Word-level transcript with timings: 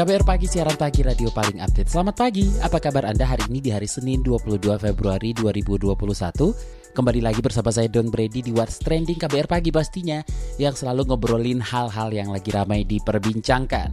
KBR 0.00 0.24
Pagi, 0.24 0.48
siaran 0.48 0.80
pagi 0.80 1.04
radio 1.04 1.28
paling 1.28 1.60
update. 1.60 1.92
Selamat 1.92 2.16
pagi, 2.16 2.48
apa 2.64 2.80
kabar 2.80 3.04
Anda 3.04 3.28
hari 3.28 3.44
ini 3.52 3.60
di 3.60 3.68
hari 3.68 3.84
Senin 3.84 4.24
22 4.24 4.80
Februari 4.80 5.36
2021? 5.36 6.96
Kembali 6.96 7.20
lagi 7.20 7.44
bersama 7.44 7.68
saya 7.68 7.84
Don 7.84 8.08
Brady 8.08 8.40
di 8.40 8.48
What's 8.48 8.80
Trending 8.80 9.20
KBR 9.20 9.44
Pagi 9.44 9.68
pastinya 9.68 10.24
Yang 10.56 10.80
selalu 10.80 11.04
ngobrolin 11.04 11.60
hal-hal 11.60 12.16
yang 12.16 12.32
lagi 12.32 12.48
ramai 12.48 12.88
diperbincangkan 12.88 13.92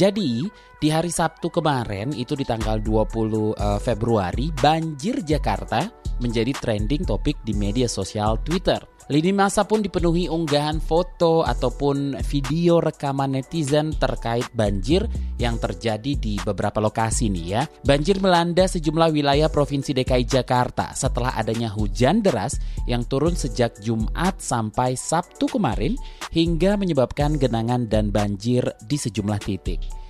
Jadi, 0.00 0.48
di 0.80 0.88
hari 0.88 1.12
Sabtu 1.12 1.52
kemarin, 1.52 2.16
itu 2.16 2.32
di 2.32 2.48
tanggal 2.48 2.80
20 2.80 3.04
eh, 3.52 3.78
Februari 3.84 4.48
Banjir 4.48 5.20
Jakarta 5.28 6.03
menjadi 6.18 6.52
trending 6.54 7.06
topik 7.06 7.38
di 7.42 7.54
media 7.56 7.86
sosial 7.86 8.38
Twitter 8.42 8.94
Lini 9.12 9.36
masa 9.36 9.68
pun 9.68 9.84
dipenuhi 9.84 10.32
unggahan 10.32 10.80
foto 10.80 11.44
ataupun 11.44 12.24
video 12.24 12.80
rekaman 12.80 13.36
netizen 13.36 13.92
terkait 13.92 14.48
banjir 14.56 15.04
yang 15.36 15.60
terjadi 15.60 16.16
di 16.16 16.40
beberapa 16.40 16.80
lokasi 16.80 17.28
nih 17.28 17.44
ya. 17.44 17.62
Banjir 17.84 18.16
melanda 18.24 18.64
sejumlah 18.64 19.12
wilayah 19.12 19.52
Provinsi 19.52 19.92
DKI 19.92 20.24
Jakarta 20.24 20.96
setelah 20.96 21.36
adanya 21.36 21.68
hujan 21.68 22.24
deras 22.24 22.56
yang 22.88 23.04
turun 23.04 23.36
sejak 23.36 23.76
Jumat 23.84 24.40
sampai 24.40 24.96
Sabtu 24.96 25.52
kemarin 25.52 26.00
hingga 26.32 26.80
menyebabkan 26.80 27.36
genangan 27.36 27.84
dan 27.84 28.08
banjir 28.08 28.64
di 28.88 28.96
sejumlah 28.96 29.40
titik. 29.44 30.03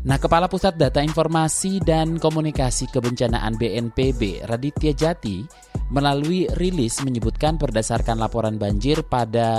Nah, 0.00 0.16
Kepala 0.16 0.48
Pusat 0.48 0.80
Data 0.80 1.04
Informasi 1.04 1.76
dan 1.84 2.16
Komunikasi 2.16 2.88
Kebencanaan 2.88 3.60
BNPB, 3.60 4.48
Raditya 4.48 4.96
Jati, 4.96 5.44
melalui 5.92 6.48
rilis 6.56 7.04
menyebutkan 7.04 7.60
berdasarkan 7.60 8.16
laporan 8.16 8.56
banjir 8.56 9.04
pada 9.04 9.50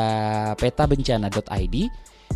petabencana.id 0.57 1.75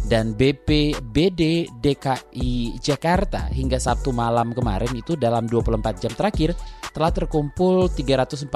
dan 0.05 0.37
BPBD 0.37 1.73
DKI 1.81 2.77
Jakarta 2.77 3.49
hingga 3.49 3.81
Sabtu 3.81 4.13
malam 4.13 4.53
kemarin 4.53 4.93
itu 4.93 5.17
dalam 5.17 5.49
24 5.49 5.97
jam 5.97 6.13
terakhir 6.13 6.53
telah 6.93 7.09
terkumpul 7.09 7.89
349 7.89 8.53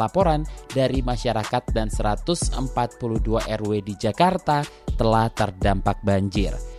laporan 0.00 0.48
dari 0.72 1.04
masyarakat 1.04 1.62
dan 1.76 1.92
142 1.92 2.56
RW 3.36 3.72
di 3.84 3.94
Jakarta 4.00 4.64
telah 4.96 5.28
terdampak 5.28 6.00
banjir. 6.00 6.71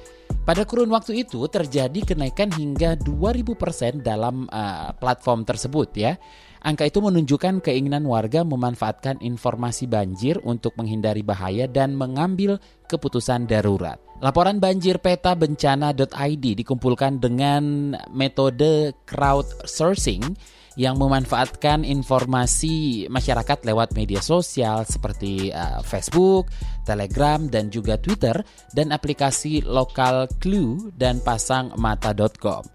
Pada 0.43 0.67
kurun 0.67 0.91
waktu 0.91 1.23
itu 1.23 1.39
terjadi 1.47 2.03
kenaikan 2.03 2.51
hingga 2.51 2.99
2000% 2.99 4.03
dalam 4.03 4.43
uh, 4.51 4.91
platform 4.91 5.47
tersebut 5.47 5.95
ya. 5.95 6.19
Angka 6.67 6.83
itu 6.83 6.99
menunjukkan 6.99 7.63
keinginan 7.63 8.03
warga 8.03 8.43
memanfaatkan 8.43 9.23
informasi 9.23 9.87
banjir 9.87 10.43
untuk 10.43 10.75
menghindari 10.75 11.23
bahaya 11.23 11.63
dan 11.63 11.95
mengambil 11.95 12.59
keputusan 12.91 13.47
darurat. 13.47 14.03
Laporan 14.19 14.59
banjir 14.59 14.99
peta 14.99 15.31
bencana.id 15.31 16.45
dikumpulkan 16.59 17.23
dengan 17.23 17.95
metode 18.11 18.99
crowdsourcing 19.07 20.27
yang 20.73 20.97
memanfaatkan 20.97 21.85
informasi 21.85 23.05
masyarakat 23.09 23.61
lewat 23.61 23.93
media 23.93 24.21
sosial 24.21 24.85
seperti 24.89 25.53
uh, 25.53 25.85
Facebook, 25.85 26.49
Telegram, 26.81 27.45
dan 27.45 27.69
juga 27.69 28.01
Twitter, 28.01 28.41
dan 28.73 28.89
aplikasi 28.89 29.61
lokal 29.61 30.25
Clue 30.41 30.89
dan 30.97 31.21
pasangmata.com. 31.21 32.65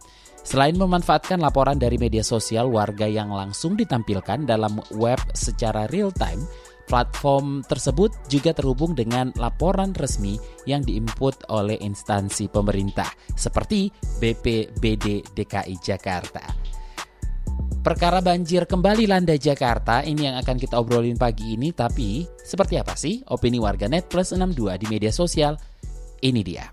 Selain 0.49 0.72
memanfaatkan 0.72 1.45
laporan 1.45 1.77
dari 1.77 2.00
media 2.00 2.25
sosial 2.25 2.72
warga 2.72 3.05
yang 3.05 3.28
langsung 3.28 3.77
ditampilkan 3.77 4.49
dalam 4.49 4.81
web 4.97 5.21
secara 5.37 5.84
real 5.93 6.09
time, 6.15 6.41
platform 6.89 7.61
tersebut 7.69 8.09
juga 8.33 8.56
terhubung 8.56 8.97
dengan 8.97 9.28
laporan 9.37 9.93
resmi 9.93 10.41
yang 10.65 10.81
diinput 10.81 11.53
oleh 11.53 11.77
instansi 11.84 12.49
pemerintah 12.49 13.12
seperti 13.37 13.93
BPBD 14.17 15.37
DKI 15.37 15.77
Jakarta. 15.84 16.68
Perkara 17.78 18.19
banjir 18.19 18.66
kembali 18.66 19.06
landa 19.06 19.39
Jakarta 19.39 20.03
ini 20.03 20.27
yang 20.27 20.37
akan 20.43 20.56
kita 20.59 20.77
obrolin 20.83 21.15
pagi 21.15 21.55
ini 21.55 21.71
tapi 21.71 22.27
seperti 22.43 22.75
apa 22.75 22.99
sih 22.99 23.22
opini 23.31 23.62
warganet 23.62 24.11
plus 24.11 24.34
62 24.34 24.83
di 24.83 24.87
media 24.91 25.15
sosial? 25.15 25.55
Ini 26.19 26.41
dia. 26.43 26.66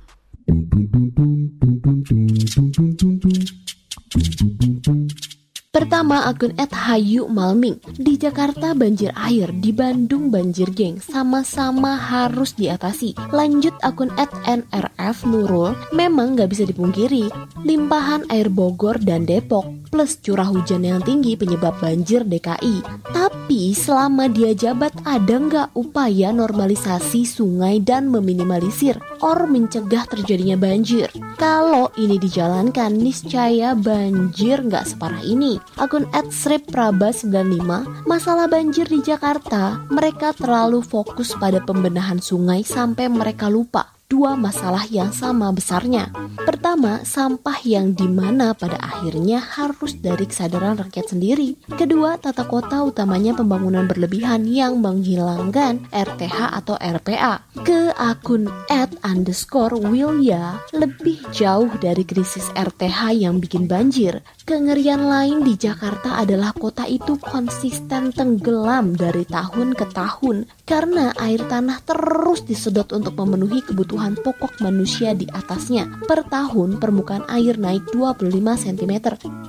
Pertama 5.86 6.26
akun 6.26 6.50
Hayu 6.58 7.30
Malming. 7.30 7.78
Di 7.94 8.18
Jakarta 8.18 8.74
banjir 8.74 9.14
air, 9.14 9.54
di 9.54 9.70
Bandung 9.70 10.34
banjir 10.34 10.74
geng. 10.74 10.98
Sama-sama 10.98 11.94
harus 11.94 12.58
diatasi. 12.58 13.14
Lanjut 13.30 13.78
akun 13.86 14.10
NRF 14.50 15.30
Nurul. 15.30 15.78
Memang 15.94 16.42
gak 16.42 16.58
bisa 16.58 16.66
dipungkiri 16.66 17.30
Limpahan 17.66 18.26
air 18.30 18.50
Bogor 18.50 19.02
dan 19.02 19.26
Depok 19.26 19.66
Plus 19.90 20.22
curah 20.22 20.46
hujan 20.46 20.86
yang 20.86 21.02
tinggi 21.02 21.34
penyebab 21.34 21.78
banjir 21.82 22.22
DKI 22.22 22.86
Tapi 23.10 23.74
selama 23.74 24.30
dia 24.30 24.54
jabat 24.54 24.94
ada 25.02 25.40
nggak 25.40 25.70
upaya 25.74 26.30
normalisasi 26.30 27.26
sungai 27.26 27.82
dan 27.82 28.14
meminimalisir 28.14 29.02
Or 29.26 29.50
mencegah 29.50 30.06
terjadinya 30.06 30.60
banjir? 30.60 31.10
Kalau 31.42 31.90
ini 31.98 32.22
dijalankan 32.22 32.94
niscaya 32.94 33.74
banjir 33.74 34.62
nggak 34.62 34.86
separah 34.86 35.26
ini 35.26 35.58
akun 35.80 36.06
@sripraba95, 36.12 38.06
masalah 38.06 38.52
banjir 38.52 38.86
di 38.92 39.00
Jakarta, 39.00 39.82
mereka 39.88 40.36
terlalu 40.36 40.84
fokus 40.84 41.34
pada 41.40 41.64
pembenahan 41.64 42.20
sungai 42.20 42.62
sampai 42.62 43.08
mereka 43.08 43.48
lupa 43.48 43.95
dua 44.06 44.38
masalah 44.38 44.86
yang 44.94 45.10
sama 45.10 45.50
besarnya. 45.50 46.14
Pertama, 46.46 47.02
sampah 47.02 47.58
yang 47.66 47.98
di 47.98 48.06
mana 48.06 48.54
pada 48.54 48.78
akhirnya 48.78 49.42
harus 49.42 49.98
dari 49.98 50.30
kesadaran 50.30 50.78
rakyat 50.78 51.18
sendiri. 51.18 51.58
Kedua, 51.74 52.22
tata 52.22 52.46
kota 52.46 52.86
utamanya 52.86 53.34
pembangunan 53.34 53.90
berlebihan 53.90 54.46
yang 54.46 54.78
menghilangkan 54.78 55.90
RTH 55.90 56.38
atau 56.54 56.78
RPA. 56.78 57.42
Ke 57.66 57.90
akun 57.98 58.46
at 58.70 58.94
underscore 59.02 59.74
Wilya, 59.74 60.62
lebih 60.70 61.26
jauh 61.34 61.72
dari 61.82 62.06
krisis 62.06 62.46
RTH 62.54 63.10
yang 63.18 63.42
bikin 63.42 63.66
banjir. 63.66 64.22
Kengerian 64.46 65.10
lain 65.10 65.42
di 65.42 65.58
Jakarta 65.58 66.22
adalah 66.22 66.54
kota 66.54 66.86
itu 66.86 67.18
konsisten 67.18 68.14
tenggelam 68.14 68.94
dari 68.94 69.26
tahun 69.26 69.74
ke 69.74 69.90
tahun 69.90 70.46
karena 70.70 71.18
air 71.18 71.42
tanah 71.50 71.82
terus 71.82 72.46
disedot 72.46 72.86
untuk 72.94 73.18
memenuhi 73.18 73.66
kebutuhan 73.66 73.95
pokok 73.96 74.62
manusia 74.62 75.16
di 75.16 75.26
atasnya. 75.32 75.88
Per 76.06 76.28
tahun 76.28 76.78
permukaan 76.78 77.26
air 77.32 77.58
naik 77.58 77.96
25 77.96 78.30
cm. 78.36 78.94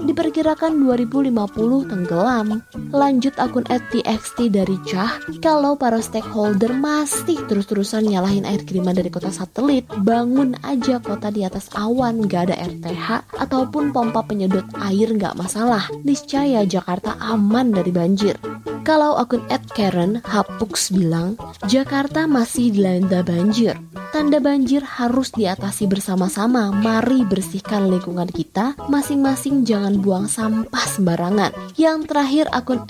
Diperkirakan 0.06 0.72
2050 0.80 1.90
tenggelam. 1.90 2.62
Lanjut 2.94 3.34
akun 3.36 3.66
@txt 3.66 4.48
dari 4.48 4.78
Cah, 4.86 5.18
kalau 5.42 5.74
para 5.74 5.98
stakeholder 6.00 6.72
masih 6.72 7.42
terus-terusan 7.50 8.06
nyalahin 8.06 8.46
air 8.46 8.62
kiriman 8.62 8.94
dari 8.94 9.10
kota 9.10 9.28
satelit, 9.34 9.84
bangun 10.02 10.54
aja 10.62 11.02
kota 11.02 11.28
di 11.28 11.42
atas 11.42 11.68
awan 11.74 12.24
gak 12.26 12.50
ada 12.50 12.56
RTH 12.62 13.38
ataupun 13.42 13.90
pompa 13.90 14.22
penyedot 14.24 14.66
air 14.82 15.08
nggak 15.12 15.36
masalah. 15.38 15.86
Niscaya 16.02 16.62
Jakarta 16.64 17.18
aman 17.18 17.74
dari 17.74 17.90
banjir. 17.90 18.38
Kalau 18.86 19.18
akun 19.18 19.42
Ed 19.50 19.66
Karen 19.74 20.22
Hapux 20.22 20.94
bilang, 20.94 21.34
Jakarta 21.66 22.30
masih 22.30 22.70
dilanda 22.70 23.26
banjir. 23.26 23.74
Tanda 24.16 24.40
banjir 24.40 24.80
harus 24.80 25.28
diatasi 25.28 25.92
bersama-sama. 25.92 26.72
Mari 26.72 27.28
bersihkan 27.28 27.92
lingkungan 27.92 28.32
kita, 28.32 28.72
masing-masing 28.88 29.68
jangan 29.68 30.00
buang 30.00 30.24
sampah 30.24 30.88
sembarangan. 30.88 31.52
Yang 31.76 32.08
terakhir 32.08 32.48
akun 32.48 32.80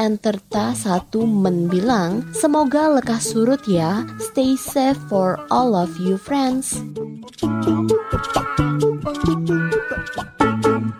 Enterta 0.00 0.72
1 0.72 1.12
menbilang, 1.28 2.24
semoga 2.32 2.88
lekas 2.88 3.36
surut 3.36 3.60
ya. 3.68 4.08
Stay 4.16 4.56
safe 4.56 4.96
for 5.12 5.36
all 5.52 5.76
of 5.76 5.92
you 6.00 6.16
friends. 6.16 6.80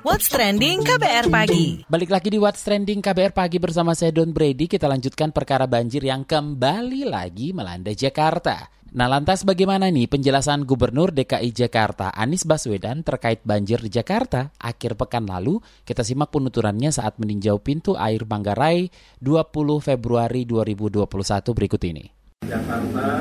What's 0.05 0.29
Trending 0.29 0.85
KBR 0.85 1.33
Pagi. 1.33 1.81
Balik 1.89 2.13
lagi 2.13 2.29
di 2.29 2.37
What's 2.37 2.61
Trending 2.61 3.01
KBR 3.01 3.33
Pagi 3.33 3.57
bersama 3.57 3.97
saya 3.97 4.13
Don 4.13 4.37
Brady. 4.37 4.69
Kita 4.69 4.85
lanjutkan 4.85 5.33
perkara 5.33 5.65
banjir 5.65 6.05
yang 6.05 6.29
kembali 6.29 7.09
lagi 7.09 7.57
melanda 7.57 7.97
Jakarta. 7.97 8.77
Nah 8.97 9.13
lantas 9.13 9.45
bagaimana 9.45 9.93
nih 9.93 10.09
penjelasan 10.09 10.65
Gubernur 10.65 11.13
DKI 11.13 11.53
Jakarta 11.53 12.09
Anies 12.17 12.49
Baswedan 12.49 13.05
terkait 13.05 13.45
banjir 13.45 13.77
di 13.85 13.93
Jakarta 13.93 14.57
akhir 14.57 14.97
pekan 14.97 15.29
lalu? 15.29 15.61
Kita 15.85 16.01
simak 16.01 16.33
penuturannya 16.33 16.89
saat 16.89 17.21
meninjau 17.21 17.61
pintu 17.61 17.93
air 17.93 18.25
Manggarai 18.25 18.89
20 19.21 19.53
Februari 19.85 20.49
2021 20.49 21.13
berikut 21.53 21.83
ini. 21.85 22.09
Jakarta 22.49 23.21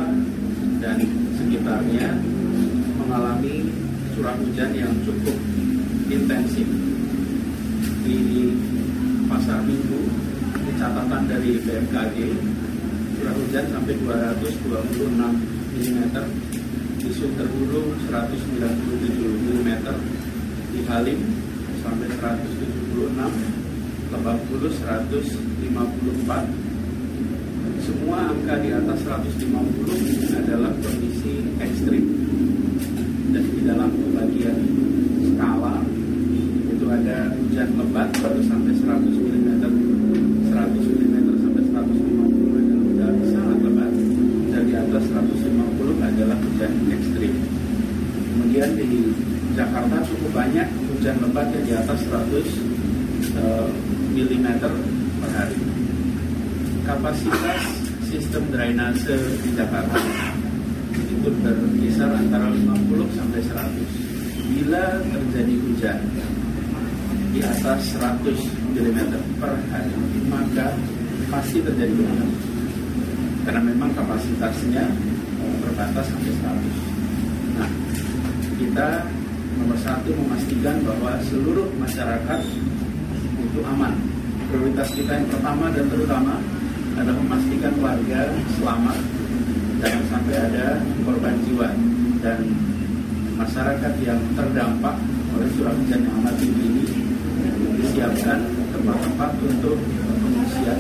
dan 0.80 0.98
sekitarnya 1.44 2.24
mengalami 2.96 3.68
curah 4.16 4.36
hujan 4.40 4.72
yang 4.72 4.96
cukup 5.04 5.36
intensif 6.08 6.72
di 8.08 8.48
pasar 9.28 9.60
minggu 9.60 10.08
di 10.56 10.72
catatan 10.80 11.28
dari 11.28 11.60
BMKG 11.60 12.18
curah 13.20 13.36
hujan 13.44 13.66
sampai 13.76 13.96
226 14.00 15.55
mm 15.76 16.16
di 17.06 17.10
Sunterhulu 17.14 17.94
197 18.10 18.66
mm 19.46 19.70
di 20.74 20.80
Halim 20.90 21.20
sampai 21.86 22.10
176 22.18 22.96
Lebak 24.10 24.38
Bulus 24.50 24.76
154 24.82 26.66
semua 27.86 28.34
angka 28.34 28.58
di 28.66 28.74
atas 28.74 28.98
150 29.06 29.46
adalah 30.34 30.74
kondisi 30.82 31.46
ekstrim. 31.62 32.06
Dan 33.30 33.46
di 33.46 33.62
dalam 33.62 33.94
pembagian 33.94 34.58
skala 35.22 35.86
itu 36.66 36.86
ada 36.90 37.30
hujan 37.38 37.70
lebat 37.78 38.10
baru 38.18 38.42
sampai 38.50 38.74
100 38.74 39.06
mm 39.06 39.50
100 40.50 40.82
mm 40.82 41.16
sampai 41.46 41.64
150 41.70 42.58
adalah 42.58 42.82
sudah 42.90 43.10
sangat 43.30 43.58
lebat 43.62 43.92
dan 44.50 44.62
di 44.66 44.74
atas 44.74 45.04
150 45.06 46.10
adalah 46.10 46.38
hujan 46.42 46.72
ekstrim. 46.90 47.34
Kemudian 48.34 48.70
di 48.82 49.14
Jakarta 49.54 50.02
cukup 50.10 50.32
banyak 50.34 50.68
hujan 51.06 51.22
lebat 51.22 51.46
yang 51.54 51.66
di 51.70 51.74
atas 51.78 52.02
100 52.10 52.18
uh, 53.38 53.70
mm 54.18 54.48
per 54.58 55.30
hari. 55.38 55.62
Kapasitas 56.82 57.62
sistem 58.10 58.50
drainase 58.50 59.14
di 59.46 59.54
Jakarta 59.54 60.02
itu 60.98 61.30
berkisar 61.46 62.10
antara 62.10 62.50
50 62.50 63.22
sampai 63.22 63.38
100. 63.38 64.50
Bila 64.50 64.98
terjadi 65.14 65.54
hujan 65.62 66.00
di 67.38 67.40
atas 67.46 67.86
100 68.02 68.74
mm 68.74 68.98
per 69.38 69.54
hari, 69.70 69.94
maka 70.26 70.74
pasti 71.30 71.62
terjadi 71.62 71.94
bencana. 72.02 72.26
Karena 73.46 73.62
memang 73.62 73.94
kapasitasnya 73.94 74.90
terbatas 75.70 76.06
sampai 76.10 76.34
100. 76.34 77.62
Nah, 77.62 77.70
kita 78.58 79.06
nomor 79.66 79.82
satu 79.82 80.14
memastikan 80.14 80.78
bahwa 80.86 81.18
seluruh 81.26 81.66
masyarakat 81.82 82.38
itu 83.42 83.60
aman. 83.66 83.98
Prioritas 84.54 84.94
kita 84.94 85.18
yang 85.18 85.26
pertama 85.26 85.74
dan 85.74 85.90
terutama 85.90 86.38
adalah 86.94 87.18
memastikan 87.18 87.74
warga 87.82 88.30
selamat, 88.62 88.98
jangan 89.82 90.04
sampai 90.14 90.36
ada 90.38 90.78
korban 91.02 91.34
jiwa 91.50 91.70
dan 92.22 92.46
masyarakat 93.42 93.94
yang 94.06 94.22
terdampak 94.38 95.02
oleh 95.34 95.50
curah 95.58 95.74
hujan 95.74 96.00
yang 96.06 96.14
amat 96.22 96.36
tinggi 96.38 96.62
ini 96.70 96.86
disiapkan 97.82 98.46
tempat-tempat 98.70 99.32
untuk 99.50 99.82
pengungsian 100.22 100.78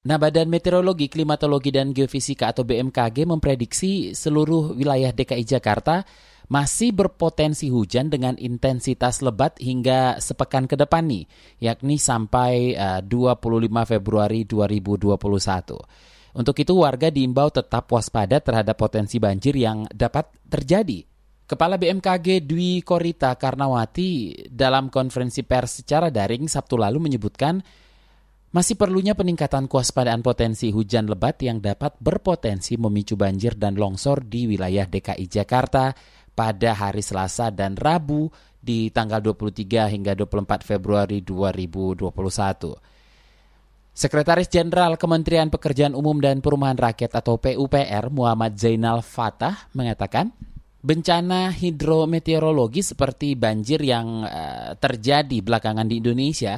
Nah, 0.00 0.16
Badan 0.16 0.48
Meteorologi, 0.48 1.10
Klimatologi, 1.10 1.74
dan 1.74 1.92
Geofisika 1.92 2.54
atau 2.54 2.64
BMKG 2.64 3.26
memprediksi 3.26 4.16
seluruh 4.16 4.72
wilayah 4.72 5.12
DKI 5.12 5.44
Jakarta 5.44 6.06
masih 6.50 6.90
berpotensi 6.90 7.70
hujan 7.70 8.10
dengan 8.10 8.34
intensitas 8.34 9.22
lebat 9.22 9.54
hingga 9.62 10.18
sepekan 10.18 10.66
ke 10.66 10.74
depan 10.74 11.06
nih, 11.06 11.24
yakni 11.62 11.94
sampai 11.94 12.74
uh, 12.74 13.00
25 13.06 13.70
Februari 13.86 14.42
2021. 14.42 15.14
Untuk 16.30 16.56
itu 16.58 16.74
warga 16.74 17.10
diimbau 17.10 17.54
tetap 17.54 17.86
waspada 17.90 18.42
terhadap 18.42 18.74
potensi 18.74 19.22
banjir 19.22 19.54
yang 19.54 19.86
dapat 19.94 20.30
terjadi. 20.50 21.06
Kepala 21.46 21.74
BMKG 21.78 22.46
Dwi 22.46 22.82
Korita 22.86 23.34
Karnawati 23.34 24.46
dalam 24.46 24.86
konferensi 24.86 25.42
pers 25.42 25.82
secara 25.82 26.06
daring 26.06 26.46
Sabtu 26.46 26.78
lalu 26.78 27.02
menyebutkan 27.02 27.58
masih 28.50 28.74
perlunya 28.74 29.14
peningkatan 29.14 29.70
kewaspadaan 29.70 30.26
potensi 30.26 30.74
hujan 30.74 31.06
lebat 31.06 31.38
yang 31.38 31.62
dapat 31.62 31.94
berpotensi 32.02 32.74
memicu 32.74 33.14
banjir 33.14 33.54
dan 33.54 33.78
longsor 33.78 34.26
di 34.26 34.50
wilayah 34.50 34.90
DKI 34.90 35.26
Jakarta 35.30 35.94
pada 36.40 36.72
hari 36.72 37.04
Selasa 37.04 37.52
dan 37.52 37.76
Rabu 37.76 38.32
di 38.56 38.88
tanggal 38.88 39.20
23 39.20 39.92
hingga 39.92 40.16
24 40.16 40.64
Februari 40.64 41.20
2021. 41.20 42.08
Sekretaris 43.92 44.48
Jenderal 44.48 44.96
Kementerian 44.96 45.52
Pekerjaan 45.52 45.92
Umum 45.92 46.16
dan 46.16 46.40
Perumahan 46.40 46.80
Rakyat 46.80 47.12
atau 47.12 47.36
PUPR 47.36 48.08
Muhammad 48.08 48.56
Zainal 48.56 49.04
Fatah 49.04 49.68
mengatakan, 49.76 50.32
bencana 50.80 51.52
hidrometeorologi 51.52 52.80
seperti 52.80 53.36
banjir 53.36 53.84
yang 53.84 54.24
uh, 54.24 54.72
terjadi 54.80 55.44
belakangan 55.44 55.84
di 55.84 56.00
Indonesia 56.00 56.56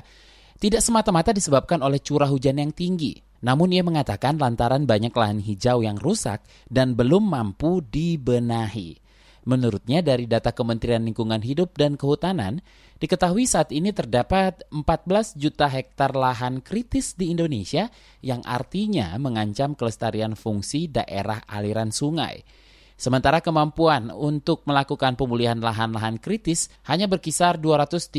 tidak 0.62 0.79
semata-mata 0.79 1.34
disebabkan 1.34 1.82
oleh 1.82 1.99
curah 1.99 2.31
hujan 2.31 2.62
yang 2.62 2.70
tinggi. 2.70 3.19
Namun 3.43 3.75
ia 3.75 3.82
mengatakan 3.82 4.38
lantaran 4.38 4.87
banyak 4.87 5.11
lahan 5.11 5.43
hijau 5.43 5.82
yang 5.82 5.99
rusak 5.99 6.46
dan 6.70 6.94
belum 6.94 7.26
mampu 7.26 7.82
dibenahi. 7.82 9.01
Menurutnya 9.43 10.06
dari 10.06 10.31
data 10.31 10.55
Kementerian 10.55 11.03
Lingkungan 11.03 11.43
Hidup 11.43 11.75
dan 11.75 11.99
Kehutanan, 11.99 12.62
diketahui 13.03 13.43
saat 13.43 13.75
ini 13.75 13.91
terdapat 13.91 14.62
14 14.71 15.35
juta 15.35 15.67
hektar 15.67 16.15
lahan 16.15 16.62
kritis 16.62 17.19
di 17.19 17.35
Indonesia 17.35 17.91
yang 18.23 18.39
artinya 18.47 19.11
mengancam 19.19 19.75
kelestarian 19.75 20.39
fungsi 20.39 20.87
daerah 20.87 21.43
aliran 21.50 21.91
sungai. 21.91 22.47
Sementara 22.94 23.43
kemampuan 23.43 24.15
untuk 24.15 24.62
melakukan 24.62 25.19
pemulihan 25.19 25.59
lahan-lahan 25.59 26.23
kritis 26.23 26.71
hanya 26.87 27.11
berkisar 27.11 27.59
230 27.59 28.15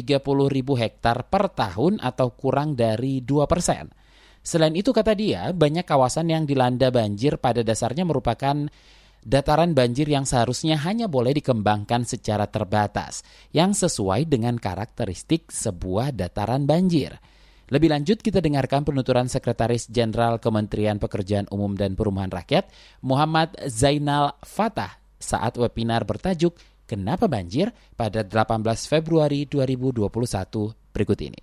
ribu 0.51 0.75
hektar 0.75 1.31
per 1.31 1.55
tahun 1.55 2.03
atau 2.03 2.35
kurang 2.35 2.75
dari 2.75 3.23
2 3.23 3.47
persen. 3.47 3.87
Selain 4.43 4.75
itu 4.75 4.91
kata 4.91 5.15
dia, 5.15 5.55
banyak 5.55 5.87
kawasan 5.87 6.35
yang 6.35 6.43
dilanda 6.43 6.91
banjir 6.91 7.39
pada 7.39 7.63
dasarnya 7.63 8.03
merupakan 8.03 8.67
dataran 9.23 9.71
banjir 9.71 10.07
yang 10.07 10.27
seharusnya 10.27 10.79
hanya 10.83 11.07
boleh 11.07 11.35
dikembangkan 11.35 12.03
secara 12.07 12.47
terbatas, 12.47 13.23
yang 13.55 13.71
sesuai 13.71 14.27
dengan 14.27 14.59
karakteristik 14.59 15.49
sebuah 15.49 16.15
dataran 16.15 16.67
banjir. 16.67 17.17
Lebih 17.71 17.89
lanjut 17.89 18.19
kita 18.19 18.43
dengarkan 18.43 18.83
penuturan 18.83 19.31
Sekretaris 19.31 19.89
Jenderal 19.89 20.37
Kementerian 20.37 20.99
Pekerjaan 20.99 21.47
Umum 21.49 21.73
dan 21.73 21.95
Perumahan 21.95 22.29
Rakyat 22.29 22.69
Muhammad 23.01 23.55
Zainal 23.65 24.35
Fatah 24.43 24.99
saat 25.17 25.55
webinar 25.55 26.03
bertajuk 26.03 26.53
Kenapa 26.83 27.31
Banjir 27.31 27.71
pada 27.95 28.21
18 28.21 28.61
Februari 28.85 29.47
2021 29.47 30.05
berikut 30.91 31.19
ini. 31.23 31.41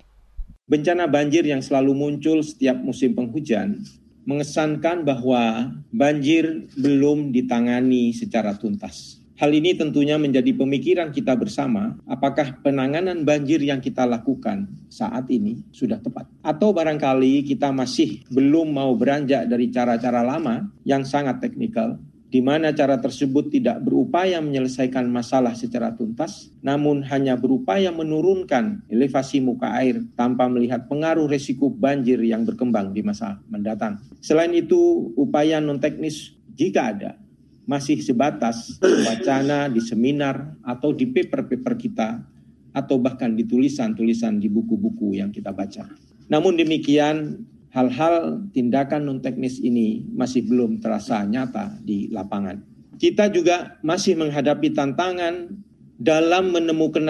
Bencana 0.71 1.11
banjir 1.11 1.43
yang 1.43 1.65
selalu 1.65 1.99
muncul 1.99 2.47
setiap 2.47 2.79
musim 2.79 3.11
penghujan 3.17 3.83
mengesankan 4.31 5.03
bahwa 5.03 5.75
banjir 5.91 6.71
belum 6.79 7.35
ditangani 7.35 8.15
secara 8.15 8.55
tuntas. 8.55 9.19
Hal 9.41 9.57
ini 9.57 9.73
tentunya 9.73 10.21
menjadi 10.21 10.53
pemikiran 10.53 11.17
kita 11.17 11.33
bersama, 11.33 11.97
apakah 12.05 12.61
penanganan 12.61 13.25
banjir 13.25 13.57
yang 13.65 13.81
kita 13.81 14.05
lakukan 14.05 14.69
saat 14.93 15.33
ini 15.33 15.65
sudah 15.73 15.97
tepat. 15.97 16.29
Atau 16.45 16.77
barangkali 16.77 17.49
kita 17.49 17.73
masih 17.73 18.21
belum 18.29 18.69
mau 18.69 18.93
beranjak 18.93 19.49
dari 19.49 19.73
cara-cara 19.73 20.21
lama 20.21 20.69
yang 20.85 21.09
sangat 21.09 21.41
teknikal, 21.41 21.97
di 22.31 22.39
mana 22.39 22.71
cara 22.71 23.03
tersebut 23.03 23.51
tidak 23.51 23.83
berupaya 23.83 24.39
menyelesaikan 24.39 25.03
masalah 25.11 25.59
secara 25.59 25.91
tuntas, 25.99 26.55
namun 26.63 27.03
hanya 27.03 27.35
berupaya 27.35 27.91
menurunkan 27.91 28.87
elevasi 28.87 29.43
muka 29.43 29.75
air 29.83 29.99
tanpa 30.15 30.47
melihat 30.47 30.87
pengaruh 30.87 31.27
resiko 31.27 31.67
banjir 31.67 32.23
yang 32.23 32.47
berkembang 32.47 32.95
di 32.95 33.03
masa 33.03 33.43
mendatang. 33.51 33.99
Selain 34.23 34.55
itu, 34.55 35.11
upaya 35.19 35.59
non-teknis 35.59 36.39
jika 36.55 36.95
ada 36.95 37.19
masih 37.67 37.99
sebatas 37.99 38.79
wacana 38.79 39.67
di 39.67 39.83
seminar 39.83 40.55
atau 40.63 40.95
di 40.95 41.11
paper-paper 41.11 41.75
kita 41.75 42.23
atau 42.71 43.03
bahkan 43.03 43.35
di 43.35 43.43
tulisan-tulisan 43.43 44.39
di 44.39 44.47
buku-buku 44.47 45.19
yang 45.19 45.35
kita 45.35 45.51
baca. 45.51 45.91
Namun 46.31 46.55
demikian, 46.55 47.43
hal-hal 47.71 48.45
tindakan 48.55 49.07
non 49.07 49.19
teknis 49.23 49.59
ini 49.62 50.07
masih 50.15 50.47
belum 50.47 50.83
terasa 50.83 51.23
nyata 51.27 51.79
di 51.83 52.11
lapangan. 52.11 52.62
Kita 53.00 53.33
juga 53.33 53.81
masih 53.81 54.19
menghadapi 54.19 54.77
tantangan 54.77 55.49
dalam 55.97 56.53
menemukan 56.53 57.05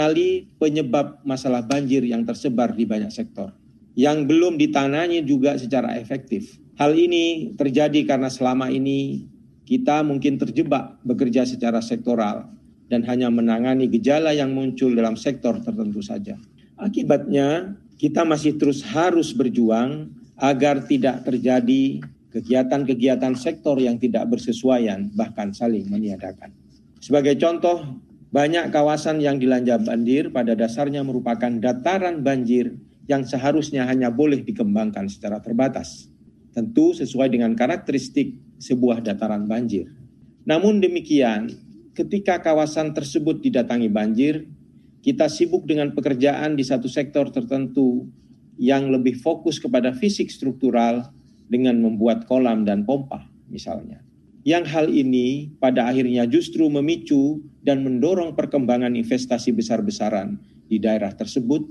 penyebab 0.59 1.23
masalah 1.26 1.62
banjir 1.67 2.02
yang 2.07 2.23
tersebar 2.23 2.75
di 2.75 2.87
banyak 2.87 3.11
sektor 3.11 3.50
yang 3.99 4.26
belum 4.26 4.57
ditangani 4.57 5.23
juga 5.26 5.59
secara 5.59 5.99
efektif. 5.99 6.59
Hal 6.79 6.97
ini 6.97 7.52
terjadi 7.59 8.07
karena 8.09 8.33
selama 8.33 8.73
ini 8.73 9.29
kita 9.69 10.00
mungkin 10.00 10.40
terjebak 10.40 10.99
bekerja 11.05 11.45
secara 11.45 11.85
sektoral 11.85 12.49
dan 12.88 13.05
hanya 13.07 13.29
menangani 13.29 13.87
gejala 13.87 14.35
yang 14.35 14.57
muncul 14.57 14.90
dalam 14.97 15.14
sektor 15.14 15.61
tertentu 15.61 16.00
saja. 16.02 16.40
Akibatnya, 16.81 17.76
kita 18.00 18.25
masih 18.25 18.57
terus 18.57 18.81
harus 18.81 19.37
berjuang 19.37 20.09
agar 20.40 20.88
tidak 20.88 21.28
terjadi 21.28 22.00
kegiatan-kegiatan 22.32 23.37
sektor 23.37 23.76
yang 23.76 24.00
tidak 24.00 24.25
bersesuaian, 24.32 25.12
bahkan 25.12 25.52
saling 25.52 25.85
meniadakan. 25.92 26.50
Sebagai 26.97 27.37
contoh, 27.37 28.00
banyak 28.32 28.73
kawasan 28.73 29.20
yang 29.20 29.37
dilanda 29.37 29.76
banjir 29.76 30.32
pada 30.32 30.56
dasarnya 30.56 31.04
merupakan 31.04 31.50
dataran 31.50 32.25
banjir 32.25 32.78
yang 33.11 33.26
seharusnya 33.26 33.85
hanya 33.90 34.09
boleh 34.09 34.40
dikembangkan 34.47 35.11
secara 35.11 35.42
terbatas. 35.42 36.06
Tentu 36.54 36.94
sesuai 36.94 37.30
dengan 37.30 37.52
karakteristik 37.59 38.38
sebuah 38.62 39.02
dataran 39.02 39.50
banjir. 39.50 39.90
Namun 40.47 40.78
demikian, 40.78 41.50
ketika 41.92 42.38
kawasan 42.38 42.94
tersebut 42.94 43.42
didatangi 43.42 43.90
banjir, 43.90 44.47
kita 45.02 45.26
sibuk 45.26 45.66
dengan 45.66 45.90
pekerjaan 45.90 46.54
di 46.54 46.62
satu 46.62 46.87
sektor 46.87 47.32
tertentu 47.35 48.06
yang 48.61 48.93
lebih 48.93 49.17
fokus 49.17 49.57
kepada 49.57 49.97
fisik 49.97 50.29
struktural 50.29 51.09
dengan 51.49 51.81
membuat 51.81 52.29
kolam 52.29 52.69
dan 52.69 52.85
pompa 52.85 53.25
misalnya. 53.49 54.05
Yang 54.45 54.64
hal 54.73 54.87
ini 54.93 55.52
pada 55.57 55.88
akhirnya 55.88 56.29
justru 56.29 56.69
memicu 56.69 57.40
dan 57.64 57.81
mendorong 57.81 58.37
perkembangan 58.37 58.93
investasi 58.93 59.57
besar-besaran 59.57 60.37
di 60.69 60.76
daerah 60.76 61.12
tersebut 61.12 61.64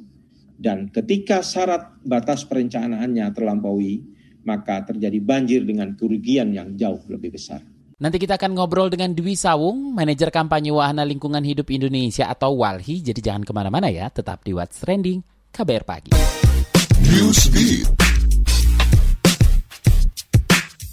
dan 0.60 0.91
ketika 0.91 1.39
syarat 1.39 1.96
batas 2.03 2.43
perencanaannya 2.43 3.25
terlampaui, 3.31 4.03
maka 4.43 4.84
terjadi 4.84 5.17
banjir 5.24 5.63
dengan 5.63 5.96
kerugian 5.96 6.51
yang 6.51 6.75
jauh 6.75 7.00
lebih 7.08 7.39
besar. 7.39 7.63
Nanti 8.00 8.15
kita 8.19 8.39
akan 8.39 8.55
ngobrol 8.55 8.91
dengan 8.91 9.12
Dwi 9.12 9.36
Sawung, 9.36 9.91
manajer 9.96 10.31
kampanye 10.31 10.72
Wahana 10.72 11.03
Lingkungan 11.03 11.43
Hidup 11.43 11.67
Indonesia 11.72 12.31
atau 12.31 12.55
WALHI. 12.60 13.12
Jadi 13.12 13.19
jangan 13.19 13.43
ke 13.43 13.51
mana-mana 13.51 13.91
ya, 13.91 14.08
tetap 14.08 14.43
di 14.43 14.55
What's 14.55 14.79
Trending, 14.79 15.19
KBR 15.51 15.84
Pagi. 15.84 16.38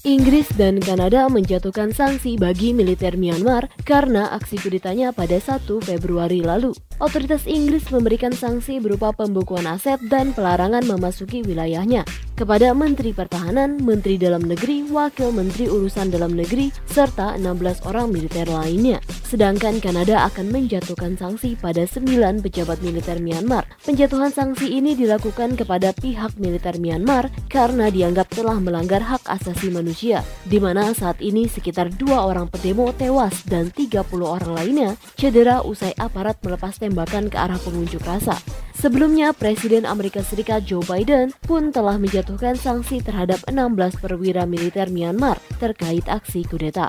Inggris 0.02 0.50
dan 0.58 0.82
Kanada 0.82 1.30
menjatuhkan 1.30 1.94
sanksi 1.94 2.34
bagi 2.34 2.74
militer 2.74 3.14
Myanmar 3.14 3.70
karena 3.86 4.34
aksi 4.34 4.58
kudetanya 4.58 5.14
pada 5.14 5.38
1 5.38 5.62
Februari 5.86 6.42
lalu. 6.42 6.74
Otoritas 6.96 7.44
Inggris 7.44 7.92
memberikan 7.92 8.32
sanksi 8.32 8.80
berupa 8.80 9.12
pembukuan 9.12 9.68
aset 9.68 10.00
dan 10.08 10.32
pelarangan 10.32 10.80
memasuki 10.88 11.44
wilayahnya 11.44 12.08
kepada 12.36 12.76
Menteri 12.76 13.16
Pertahanan, 13.16 13.80
Menteri 13.80 14.20
Dalam 14.20 14.44
Negeri, 14.44 14.84
Wakil 14.92 15.32
Menteri 15.32 15.72
Urusan 15.72 16.12
Dalam 16.12 16.36
Negeri, 16.36 16.68
serta 16.84 17.40
16 17.40 17.88
orang 17.88 18.12
militer 18.12 18.44
lainnya. 18.44 19.00
Sedangkan 19.26 19.80
Kanada 19.80 20.28
akan 20.28 20.52
menjatuhkan 20.52 21.16
sanksi 21.16 21.56
pada 21.56 21.88
9 21.88 22.44
pejabat 22.44 22.78
militer 22.84 23.18
Myanmar. 23.18 23.64
Penjatuhan 23.82 24.30
sanksi 24.30 24.68
ini 24.68 24.92
dilakukan 24.92 25.56
kepada 25.56 25.96
pihak 25.96 26.36
militer 26.36 26.76
Myanmar 26.76 27.32
karena 27.48 27.88
dianggap 27.88 28.28
telah 28.30 28.60
melanggar 28.60 29.00
hak 29.00 29.24
asasi 29.26 29.72
manusia, 29.72 30.20
di 30.44 30.60
mana 30.60 30.92
saat 30.92 31.18
ini 31.24 31.48
sekitar 31.48 31.88
dua 31.96 32.28
orang 32.28 32.52
pendemo 32.52 32.92
tewas 32.92 33.48
dan 33.48 33.72
30 33.72 34.06
orang 34.22 34.52
lainnya 34.52 34.90
cedera 35.16 35.64
usai 35.64 35.96
aparat 35.96 36.36
melepas 36.44 36.76
tembakan 36.86 37.26
ke 37.26 37.34
arah 37.34 37.58
pengunjuk 37.58 38.06
rasa. 38.06 38.38
Sebelumnya, 38.78 39.34
Presiden 39.34 39.82
Amerika 39.82 40.22
Serikat 40.22 40.62
Joe 40.62 40.84
Biden 40.86 41.34
pun 41.44 41.74
telah 41.74 41.98
menjatuhkan 41.98 42.54
sanksi 42.54 43.02
terhadap 43.02 43.42
16 43.50 43.98
perwira 43.98 44.46
militer 44.46 44.86
Myanmar 44.86 45.42
terkait 45.58 46.06
aksi 46.06 46.46
kudeta. 46.46 46.86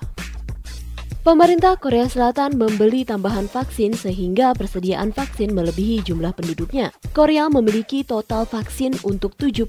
Pemerintah 1.27 1.75
Korea 1.75 2.07
Selatan 2.07 2.55
membeli 2.55 3.03
tambahan 3.03 3.51
vaksin 3.51 3.91
sehingga 3.91 4.55
persediaan 4.55 5.11
vaksin 5.11 5.51
melebihi 5.51 5.99
jumlah 5.99 6.31
penduduknya. 6.31 6.95
Korea 7.11 7.51
memiliki 7.51 8.07
total 8.07 8.47
vaksin 8.47 8.95
untuk 9.03 9.35
79 9.35 9.67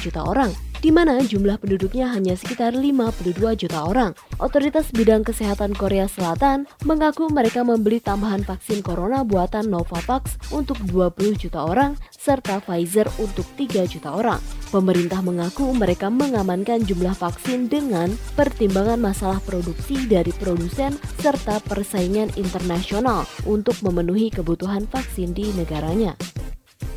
juta 0.00 0.24
orang, 0.24 0.48
di 0.84 0.92
mana 0.92 1.16
jumlah 1.16 1.56
penduduknya 1.64 2.12
hanya 2.12 2.36
sekitar 2.36 2.76
52 2.76 3.40
juta 3.56 3.88
orang. 3.88 4.12
Otoritas 4.36 4.92
bidang 4.92 5.24
kesehatan 5.24 5.72
Korea 5.72 6.04
Selatan 6.04 6.68
mengaku 6.84 7.32
mereka 7.32 7.64
membeli 7.64 8.04
tambahan 8.04 8.44
vaksin 8.44 8.84
corona 8.84 9.24
buatan 9.24 9.72
Novavax 9.72 10.36
untuk 10.52 10.76
20 10.84 11.40
juta 11.40 11.64
orang 11.64 11.96
serta 12.12 12.60
Pfizer 12.60 13.08
untuk 13.16 13.48
3 13.56 13.88
juta 13.88 14.12
orang. 14.12 14.44
Pemerintah 14.68 15.24
mengaku 15.24 15.72
mereka 15.72 16.12
mengamankan 16.12 16.84
jumlah 16.84 17.16
vaksin 17.16 17.72
dengan 17.72 18.12
pertimbangan 18.36 19.00
masalah 19.00 19.40
produksi 19.40 20.04
dari 20.04 20.36
produsen 20.36 21.00
serta 21.24 21.64
persaingan 21.64 22.36
internasional 22.36 23.24
untuk 23.48 23.80
memenuhi 23.80 24.28
kebutuhan 24.28 24.84
vaksin 24.84 25.32
di 25.32 25.48
negaranya 25.56 26.12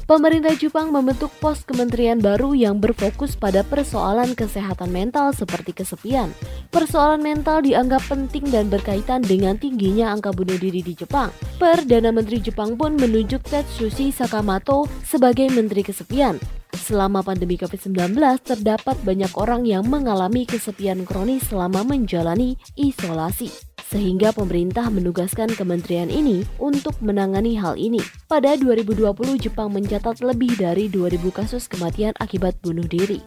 pemerintah 0.07 0.55
Jepang 0.55 0.89
membentuk 0.89 1.29
pos 1.43 1.67
kementerian 1.67 2.17
baru 2.17 2.55
yang 2.55 2.79
berfokus 2.79 3.35
pada 3.35 3.61
persoalan 3.61 4.33
kesehatan 4.33 4.89
mental 4.89 5.35
seperti 5.35 5.75
kesepian. 5.75 6.31
Persoalan 6.71 7.19
mental 7.19 7.61
dianggap 7.61 8.01
penting 8.07 8.47
dan 8.47 8.71
berkaitan 8.71 9.21
dengan 9.21 9.59
tingginya 9.59 10.15
angka 10.15 10.31
bunuh 10.31 10.55
diri 10.55 10.79
di 10.79 10.95
Jepang. 10.95 11.29
Perdana 11.59 12.09
Menteri 12.15 12.39
Jepang 12.39 12.79
pun 12.79 12.95
menunjuk 12.95 13.43
Tetsushi 13.45 14.15
Sakamoto 14.15 14.87
sebagai 15.03 15.51
Menteri 15.51 15.83
Kesepian. 15.83 16.39
Selama 16.71 17.19
pandemi 17.19 17.59
COVID-19, 17.59 18.15
terdapat 18.47 18.95
banyak 19.03 19.33
orang 19.35 19.67
yang 19.67 19.83
mengalami 19.83 20.47
kesepian 20.47 21.03
kronis 21.03 21.51
selama 21.51 21.83
menjalani 21.83 22.55
isolasi 22.79 23.76
sehingga 23.87 24.35
pemerintah 24.35 24.91
menugaskan 24.91 25.47
kementerian 25.55 26.11
ini 26.11 26.43
untuk 26.59 26.99
menangani 26.99 27.55
hal 27.55 27.79
ini. 27.79 28.03
Pada 28.27 28.59
2020, 28.59 29.15
Jepang 29.39 29.71
mencatat 29.71 30.19
lebih 30.19 30.59
dari 30.59 30.91
2000 30.91 31.23
kasus 31.31 31.71
kematian 31.71 32.11
akibat 32.19 32.59
bunuh 32.59 32.83
diri. 32.83 33.23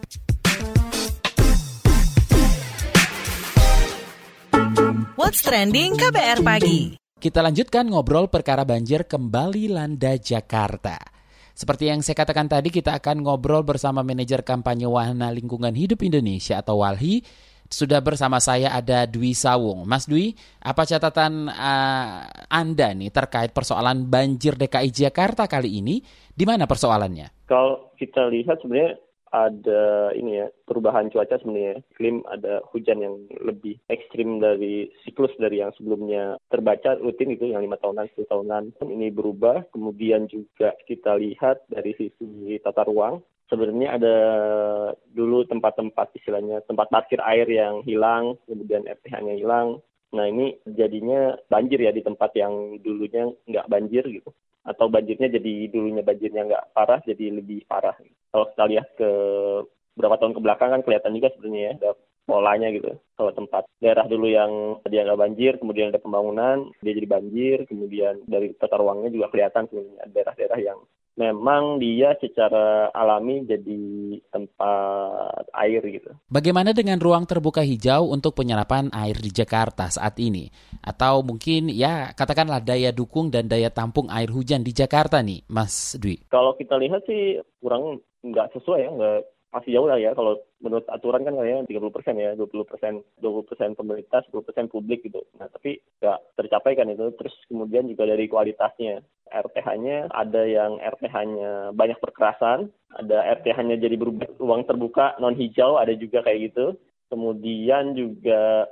What's 5.17 5.41
trending 5.41 5.97
KBR 5.97 6.45
pagi? 6.45 6.93
Kita 7.21 7.41
lanjutkan 7.41 7.89
ngobrol 7.89 8.29
perkara 8.29 8.65
banjir 8.65 9.05
kembali 9.05 9.69
landa 9.73 10.17
Jakarta. 10.17 10.97
Seperti 11.53 11.93
yang 11.93 12.01
saya 12.01 12.17
katakan 12.17 12.49
tadi, 12.49 12.73
kita 12.73 12.97
akan 12.97 13.21
ngobrol 13.21 13.61
bersama 13.61 14.01
manajer 14.01 14.41
kampanye 14.41 14.89
Wahana 14.89 15.29
Lingkungan 15.29 15.77
Hidup 15.77 16.01
Indonesia 16.01 16.57
atau 16.57 16.81
WALHI, 16.81 17.21
sudah 17.71 18.03
bersama 18.03 18.37
saya 18.43 18.75
ada 18.75 19.07
Dwi 19.07 19.31
Sawung. 19.31 19.87
Mas 19.87 20.05
Dwi, 20.05 20.35
apa 20.59 20.83
catatan 20.83 21.47
uh, 21.47 22.27
Anda 22.51 22.91
nih 22.91 23.09
terkait 23.09 23.55
persoalan 23.55 24.05
banjir 24.11 24.59
DKI 24.59 24.91
Jakarta 24.91 25.47
kali 25.47 25.79
ini? 25.79 26.03
Di 26.31 26.43
mana 26.43 26.67
persoalannya? 26.67 27.47
Kalau 27.47 27.95
kita 27.95 28.27
lihat 28.27 28.59
sebenarnya 28.59 28.99
ada 29.31 30.11
ini 30.11 30.43
ya 30.43 30.47
perubahan 30.67 31.07
cuaca 31.07 31.39
sebenarnya 31.39 31.79
iklim 31.95 32.19
ada 32.27 32.59
hujan 32.75 32.99
yang 32.99 33.15
lebih 33.39 33.79
ekstrim 33.87 34.43
dari 34.43 34.91
siklus 35.07 35.31
dari 35.39 35.63
yang 35.63 35.71
sebelumnya 35.79 36.35
terbaca 36.51 36.99
rutin 36.99 37.31
itu 37.31 37.47
yang 37.47 37.63
lima 37.63 37.79
tahunan 37.79 38.11
sepuluh 38.11 38.27
tahunan 38.27 38.63
ini 38.91 39.07
berubah 39.07 39.71
kemudian 39.71 40.27
juga 40.27 40.75
kita 40.83 41.15
lihat 41.15 41.63
dari 41.71 41.95
sisi 41.95 42.59
tata 42.59 42.83
ruang 42.83 43.23
sebenarnya 43.51 43.99
ada 43.99 44.15
dulu 45.11 45.43
tempat-tempat 45.43 46.15
istilahnya 46.15 46.63
tempat 46.63 46.87
parkir 46.87 47.19
air 47.19 47.43
yang 47.51 47.83
hilang, 47.83 48.39
kemudian 48.47 48.87
RPH-nya 48.87 49.35
hilang. 49.35 49.83
Nah 50.15 50.25
ini 50.31 50.55
jadinya 50.63 51.35
banjir 51.51 51.83
ya 51.83 51.91
di 51.91 51.99
tempat 51.99 52.31
yang 52.39 52.79
dulunya 52.79 53.27
nggak 53.43 53.67
banjir 53.67 54.07
gitu. 54.07 54.31
Atau 54.63 54.87
banjirnya 54.87 55.27
jadi 55.27 55.67
dulunya 55.67 55.99
banjirnya 55.99 56.47
nggak 56.47 56.65
parah 56.71 57.03
jadi 57.03 57.43
lebih 57.43 57.67
parah. 57.67 57.99
Kalau 58.31 58.47
kita 58.55 58.63
lihat 58.71 58.87
ke 58.95 59.11
beberapa 59.99 60.15
tahun 60.23 60.33
ke 60.39 60.41
belakang 60.41 60.69
kan 60.71 60.81
kelihatan 60.87 61.11
juga 61.19 61.29
sebenarnya 61.35 61.61
ya 61.61 61.71
ada 61.75 61.91
polanya 62.23 62.67
gitu. 62.71 62.95
Kalau 63.19 63.31
tempat 63.35 63.67
daerah 63.83 64.07
dulu 64.07 64.27
yang 64.31 64.79
dia 64.87 65.03
nggak 65.03 65.19
banjir, 65.19 65.53
kemudian 65.59 65.91
ada 65.91 65.99
pembangunan, 65.99 66.71
dia 66.79 66.93
jadi 66.95 67.07
banjir, 67.09 67.57
kemudian 67.67 68.23
dari 68.23 68.55
tata 68.55 68.79
ruangnya 68.79 69.11
juga 69.11 69.27
kelihatan 69.33 69.67
sebenarnya 69.67 70.07
daerah-daerah 70.07 70.59
yang 70.63 70.79
memang 71.19 71.77
dia 71.77 72.15
secara 72.19 72.89
alami 72.95 73.43
jadi 73.43 73.83
tempat 74.31 75.51
air 75.55 75.81
gitu. 75.87 76.11
Bagaimana 76.31 76.71
dengan 76.71 76.97
ruang 76.97 77.27
terbuka 77.27 77.61
hijau 77.61 78.11
untuk 78.11 78.37
penyerapan 78.37 78.87
air 78.95 79.17
di 79.19 79.31
Jakarta 79.31 79.91
saat 79.91 80.15
ini? 80.21 80.47
Atau 80.81 81.21
mungkin 81.21 81.67
ya 81.71 82.15
katakanlah 82.15 82.63
daya 82.63 82.95
dukung 82.95 83.29
dan 83.29 83.51
daya 83.51 83.69
tampung 83.69 84.07
air 84.07 84.31
hujan 84.31 84.63
di 84.63 84.71
Jakarta 84.71 85.19
nih, 85.19 85.43
Mas 85.51 85.99
Dwi? 85.99 86.27
Kalau 86.31 86.55
kita 86.55 86.79
lihat 86.79 87.03
sih 87.05 87.39
kurang 87.59 87.99
nggak 88.23 88.53
sesuai 88.55 88.79
ya, 88.79 88.89
nggak 88.93 89.19
masih 89.51 89.75
jauh 89.75 89.87
lah 89.91 89.99
ya 89.99 90.15
kalau 90.15 90.39
menurut 90.63 90.87
aturan 90.87 91.27
kan 91.27 91.35
kayaknya 91.35 91.67
30 91.67 91.91
persen 91.91 92.15
ya 92.15 92.31
20 92.39 92.63
persen 92.63 92.93
20 93.19 93.49
persen 93.51 93.69
pemerintah 93.75 94.23
10 94.31 94.47
persen 94.47 94.65
publik 94.71 95.03
gitu 95.03 95.19
nah 95.35 95.51
tapi 95.51 95.75
nggak 95.99 96.39
tercapai 96.39 96.71
kan 96.79 96.87
itu 96.87 97.11
terus 97.19 97.35
kemudian 97.51 97.83
juga 97.91 98.07
dari 98.07 98.31
kualitasnya 98.31 99.03
RTH-nya 99.31 100.11
ada 100.11 100.43
yang 100.43 100.77
RTH-nya 100.77 101.71
banyak 101.71 101.97
perkerasan 102.03 102.67
ada 102.99 103.17
RTH-nya 103.39 103.79
jadi 103.79 103.95
berubah 103.95 104.27
ruang 104.35 104.67
terbuka 104.67 105.15
non 105.23 105.35
hijau 105.35 105.79
ada 105.79 105.95
juga 105.95 106.21
kayak 106.21 106.51
gitu. 106.51 106.75
Kemudian 107.07 107.95
juga 107.95 108.67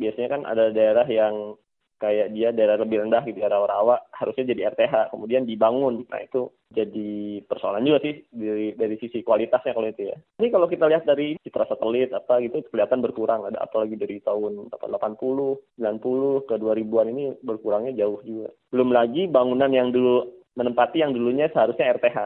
biasanya 0.00 0.28
kan 0.28 0.42
ada 0.48 0.72
daerah 0.72 1.04
yang 1.08 1.56
kayak 2.02 2.34
dia 2.34 2.50
daerah 2.50 2.82
lebih 2.82 3.06
rendah 3.06 3.22
gitu 3.22 3.38
rawa-rawa 3.38 4.02
harusnya 4.10 4.50
jadi 4.50 4.74
RTH 4.74 5.14
kemudian 5.14 5.46
dibangun 5.46 6.02
nah 6.10 6.18
itu 6.18 6.50
jadi 6.72 7.44
persoalan 7.46 7.84
juga 7.84 8.00
sih 8.02 8.26
dari 8.32 8.72
dari 8.74 8.96
sisi 8.96 9.20
kualitasnya 9.20 9.76
kalau 9.76 9.92
itu 9.92 10.08
ya. 10.08 10.16
Ini 10.40 10.48
kalau 10.48 10.66
kita 10.66 10.88
lihat 10.88 11.04
dari 11.04 11.36
citra 11.44 11.68
satelit 11.68 12.10
apa 12.16 12.40
gitu 12.40 12.64
kelihatan 12.72 13.04
berkurang 13.04 13.44
ada 13.44 13.60
apalagi 13.60 13.94
dari 14.00 14.24
tahun 14.24 14.72
80, 14.72 14.80
90 14.80 16.48
ke 16.48 16.54
2000-an 16.56 17.06
ini 17.12 17.24
berkurangnya 17.44 17.92
jauh 17.92 18.24
juga. 18.24 18.48
Belum 18.72 18.88
lagi 18.88 19.28
bangunan 19.28 19.68
yang 19.68 19.92
dulu 19.92 20.32
menempati 20.56 21.04
yang 21.04 21.12
dulunya 21.12 21.52
seharusnya 21.52 21.92
RTH. 22.00 22.18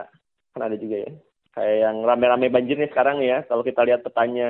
Kan 0.55 0.63
ada 0.63 0.79
juga 0.79 1.03
ya 1.03 1.11
kayak 1.57 1.89
yang 1.89 2.05
rame-rame 2.05 2.53
banjir 2.53 2.77
nih 2.77 2.93
sekarang 2.93 3.17
ya. 3.25 3.41
Kalau 3.49 3.65
kita 3.65 3.81
lihat 3.81 4.05
petanya 4.05 4.49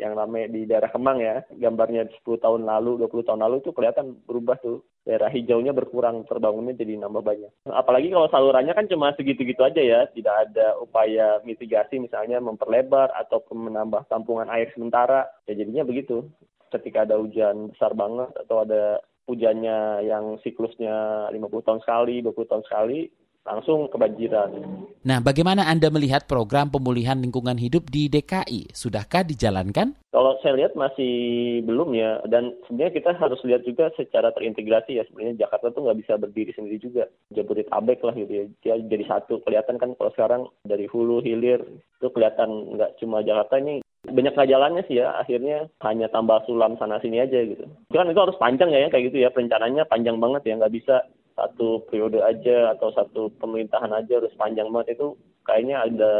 yang 0.00 0.16
rame 0.16 0.48
di 0.48 0.64
daerah 0.64 0.88
Kemang 0.88 1.20
ya, 1.20 1.44
gambarnya 1.52 2.08
10 2.08 2.40
tahun 2.40 2.64
lalu, 2.64 3.04
20 3.04 3.28
tahun 3.28 3.44
lalu 3.44 3.60
itu 3.60 3.76
kelihatan 3.76 4.16
berubah 4.24 4.56
tuh. 4.64 4.80
Daerah 5.04 5.28
hijaunya 5.28 5.76
berkurang, 5.76 6.24
terbangunnya 6.24 6.72
jadi 6.72 6.96
nambah 6.96 7.20
banyak. 7.20 7.52
Apalagi 7.68 8.08
kalau 8.08 8.32
salurannya 8.32 8.72
kan 8.72 8.88
cuma 8.88 9.12
segitu-gitu 9.20 9.60
aja 9.60 9.84
ya, 9.84 10.00
tidak 10.16 10.48
ada 10.48 10.80
upaya 10.80 11.44
mitigasi 11.44 12.00
misalnya 12.00 12.40
memperlebar 12.40 13.12
atau 13.20 13.44
menambah 13.52 14.08
tampungan 14.08 14.48
air 14.48 14.72
sementara. 14.72 15.28
Ya 15.44 15.52
jadinya 15.60 15.84
begitu. 15.84 16.24
Ketika 16.72 17.04
ada 17.04 17.20
hujan 17.20 17.76
besar 17.76 17.92
banget 17.92 18.32
atau 18.32 18.64
ada 18.64 19.04
hujannya 19.28 20.08
yang 20.08 20.40
siklusnya 20.40 21.28
50 21.28 21.66
tahun 21.68 21.80
sekali, 21.84 22.24
20 22.24 22.50
tahun 22.50 22.64
sekali, 22.64 23.10
langsung 23.50 23.90
kebanjiran. 23.90 24.54
Nah, 25.02 25.18
bagaimana 25.18 25.66
Anda 25.66 25.90
melihat 25.90 26.30
program 26.30 26.70
pemulihan 26.70 27.18
lingkungan 27.18 27.58
hidup 27.58 27.90
di 27.90 28.06
DKI? 28.06 28.70
Sudahkah 28.70 29.26
dijalankan? 29.26 29.98
Kalau 30.14 30.38
saya 30.42 30.58
lihat 30.58 30.78
masih 30.78 31.58
belum 31.66 31.94
ya, 31.94 32.22
dan 32.30 32.54
sebenarnya 32.66 32.94
kita 32.98 33.10
harus 33.18 33.40
lihat 33.46 33.62
juga 33.66 33.90
secara 33.98 34.30
terintegrasi 34.36 35.00
ya. 35.00 35.04
Sebenarnya 35.08 35.46
Jakarta 35.46 35.74
tuh 35.74 35.88
nggak 35.88 35.98
bisa 36.04 36.14
berdiri 36.20 36.52
sendiri 36.54 36.78
juga. 36.78 37.04
Jabodetabek 37.34 38.00
lah 38.06 38.14
gitu 38.14 38.32
ya, 38.32 38.44
dia 38.62 38.74
jadi 38.86 39.04
satu. 39.06 39.42
Kelihatan 39.42 39.78
kan 39.80 39.96
kalau 39.98 40.10
sekarang 40.14 40.42
dari 40.62 40.86
hulu, 40.86 41.22
hilir, 41.22 41.62
itu 41.98 42.08
kelihatan 42.12 42.76
nggak 42.78 43.00
cuma 43.02 43.24
Jakarta 43.24 43.58
ini 43.58 43.82
banyak 44.00 44.32
jalannya 44.32 44.82
sih 44.88 44.96
ya 44.96 45.12
akhirnya 45.20 45.68
hanya 45.84 46.08
tambah 46.08 46.40
sulam 46.48 46.80
sana 46.80 46.96
sini 47.04 47.20
aja 47.20 47.36
gitu 47.44 47.68
kan 47.92 48.08
itu 48.08 48.16
harus 48.16 48.40
panjang 48.40 48.72
ya 48.72 48.88
kayak 48.88 49.12
gitu 49.12 49.20
ya 49.20 49.28
perencanaannya 49.28 49.84
panjang 49.92 50.16
banget 50.16 50.42
ya 50.48 50.56
nggak 50.56 50.72
bisa 50.72 51.04
satu 51.40 51.88
periode 51.88 52.20
aja 52.20 52.76
atau 52.76 52.92
satu 52.92 53.32
pemerintahan 53.40 53.88
aja 53.96 54.20
harus 54.20 54.36
panjang 54.36 54.68
banget 54.68 55.00
itu 55.00 55.16
kayaknya 55.48 55.80
ada 55.88 56.12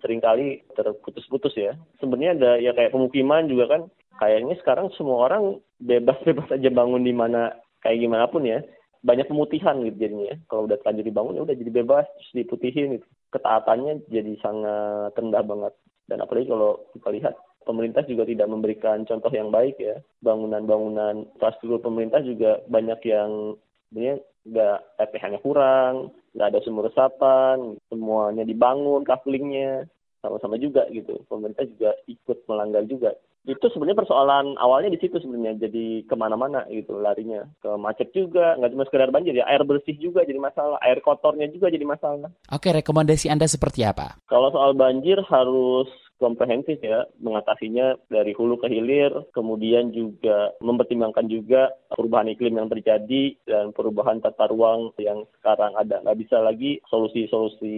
sering 0.00 0.20
kali 0.20 0.64
terputus-putus 0.76 1.52
ya. 1.56 1.76
Sebenarnya 2.00 2.32
ada 2.36 2.50
ya 2.60 2.72
kayak 2.72 2.92
pemukiman 2.92 3.48
juga 3.48 3.64
kan 3.68 3.82
kayaknya 4.20 4.56
sekarang 4.60 4.88
semua 4.96 5.28
orang 5.28 5.60
bebas-bebas 5.80 6.48
aja 6.52 6.68
bangun 6.72 7.04
di 7.04 7.12
mana 7.16 7.56
kayak 7.80 8.00
gimana 8.04 8.28
pun 8.28 8.44
ya. 8.44 8.60
Banyak 9.04 9.28
pemutihan 9.28 9.80
gitu 9.84 9.96
jadinya. 10.00 10.32
Ya. 10.32 10.36
Kalau 10.48 10.64
udah 10.64 10.80
terlanjur 10.80 11.04
dibangun 11.04 11.36
ya 11.36 11.42
udah 11.44 11.56
jadi 11.56 11.70
bebas 11.72 12.04
terus 12.20 12.32
diputihin 12.36 13.00
gitu. 13.00 13.06
Ketaatannya 13.32 14.04
jadi 14.08 14.32
sangat 14.40 15.12
rendah 15.16 15.44
banget. 15.44 15.72
Dan 16.04 16.20
apalagi 16.20 16.52
kalau 16.52 16.84
kita 16.92 17.08
lihat 17.12 17.34
pemerintah 17.64 18.04
juga 18.04 18.28
tidak 18.28 18.48
memberikan 18.48 19.08
contoh 19.08 19.32
yang 19.32 19.48
baik 19.48 19.80
ya. 19.80 20.00
Bangunan-bangunan 20.20 21.32
infrastruktur 21.36 21.80
pemerintah 21.80 22.20
juga 22.20 22.60
banyak 22.68 23.00
yang 23.08 23.56
sebenarnya 23.88 24.20
nggak 24.44 24.78
PPH-nya 25.00 25.40
kurang, 25.40 26.12
nggak 26.36 26.48
ada 26.52 26.60
sumur 26.62 26.88
resapan, 26.88 27.80
semuanya 27.88 28.44
dibangun 28.44 29.02
couplingnya 29.02 29.88
sama-sama 30.20 30.56
juga 30.56 30.88
gitu. 30.92 31.20
Pemerintah 31.28 31.64
juga 31.68 31.90
ikut 32.08 32.38
melanggar 32.48 32.84
juga. 32.88 33.12
Itu 33.44 33.68
sebenarnya 33.68 34.00
persoalan 34.00 34.56
awalnya 34.56 34.96
di 34.96 35.00
situ 35.04 35.20
sebenarnya 35.20 35.68
jadi 35.68 36.08
ke 36.08 36.16
mana-mana 36.16 36.64
gitu 36.72 36.96
larinya 36.96 37.44
ke 37.60 37.76
macet 37.76 38.08
juga 38.16 38.56
nggak 38.56 38.72
cuma 38.72 38.84
sekedar 38.88 39.12
banjir 39.12 39.36
ya 39.36 39.44
air 39.44 39.60
bersih 39.68 39.92
juga 40.00 40.24
jadi 40.24 40.40
masalah 40.40 40.80
air 40.80 41.04
kotornya 41.04 41.52
juga 41.52 41.68
jadi 41.68 41.84
masalah. 41.84 42.32
Oke 42.48 42.72
rekomendasi 42.72 43.28
anda 43.28 43.44
seperti 43.44 43.84
apa? 43.84 44.16
Kalau 44.32 44.48
soal 44.48 44.72
banjir 44.72 45.20
harus 45.28 45.92
komprehensif 46.16 46.80
ya 46.80 47.04
mengatasinya 47.20 48.00
dari 48.08 48.32
hulu 48.32 48.56
ke 48.56 48.72
hilir, 48.72 49.12
kemudian 49.36 49.92
juga 49.92 50.54
mempertimbangkan 50.64 51.28
juga 51.28 51.68
perubahan 51.94 52.28
iklim 52.30 52.58
yang 52.58 52.68
terjadi 52.68 53.38
dan 53.46 53.70
perubahan 53.70 54.20
tata 54.20 54.50
ruang 54.50 54.92
yang 55.00 55.24
sekarang 55.40 55.72
ada. 55.78 56.02
Nggak 56.02 56.18
bisa 56.20 56.36
lagi 56.42 56.82
solusi-solusi 56.90 57.76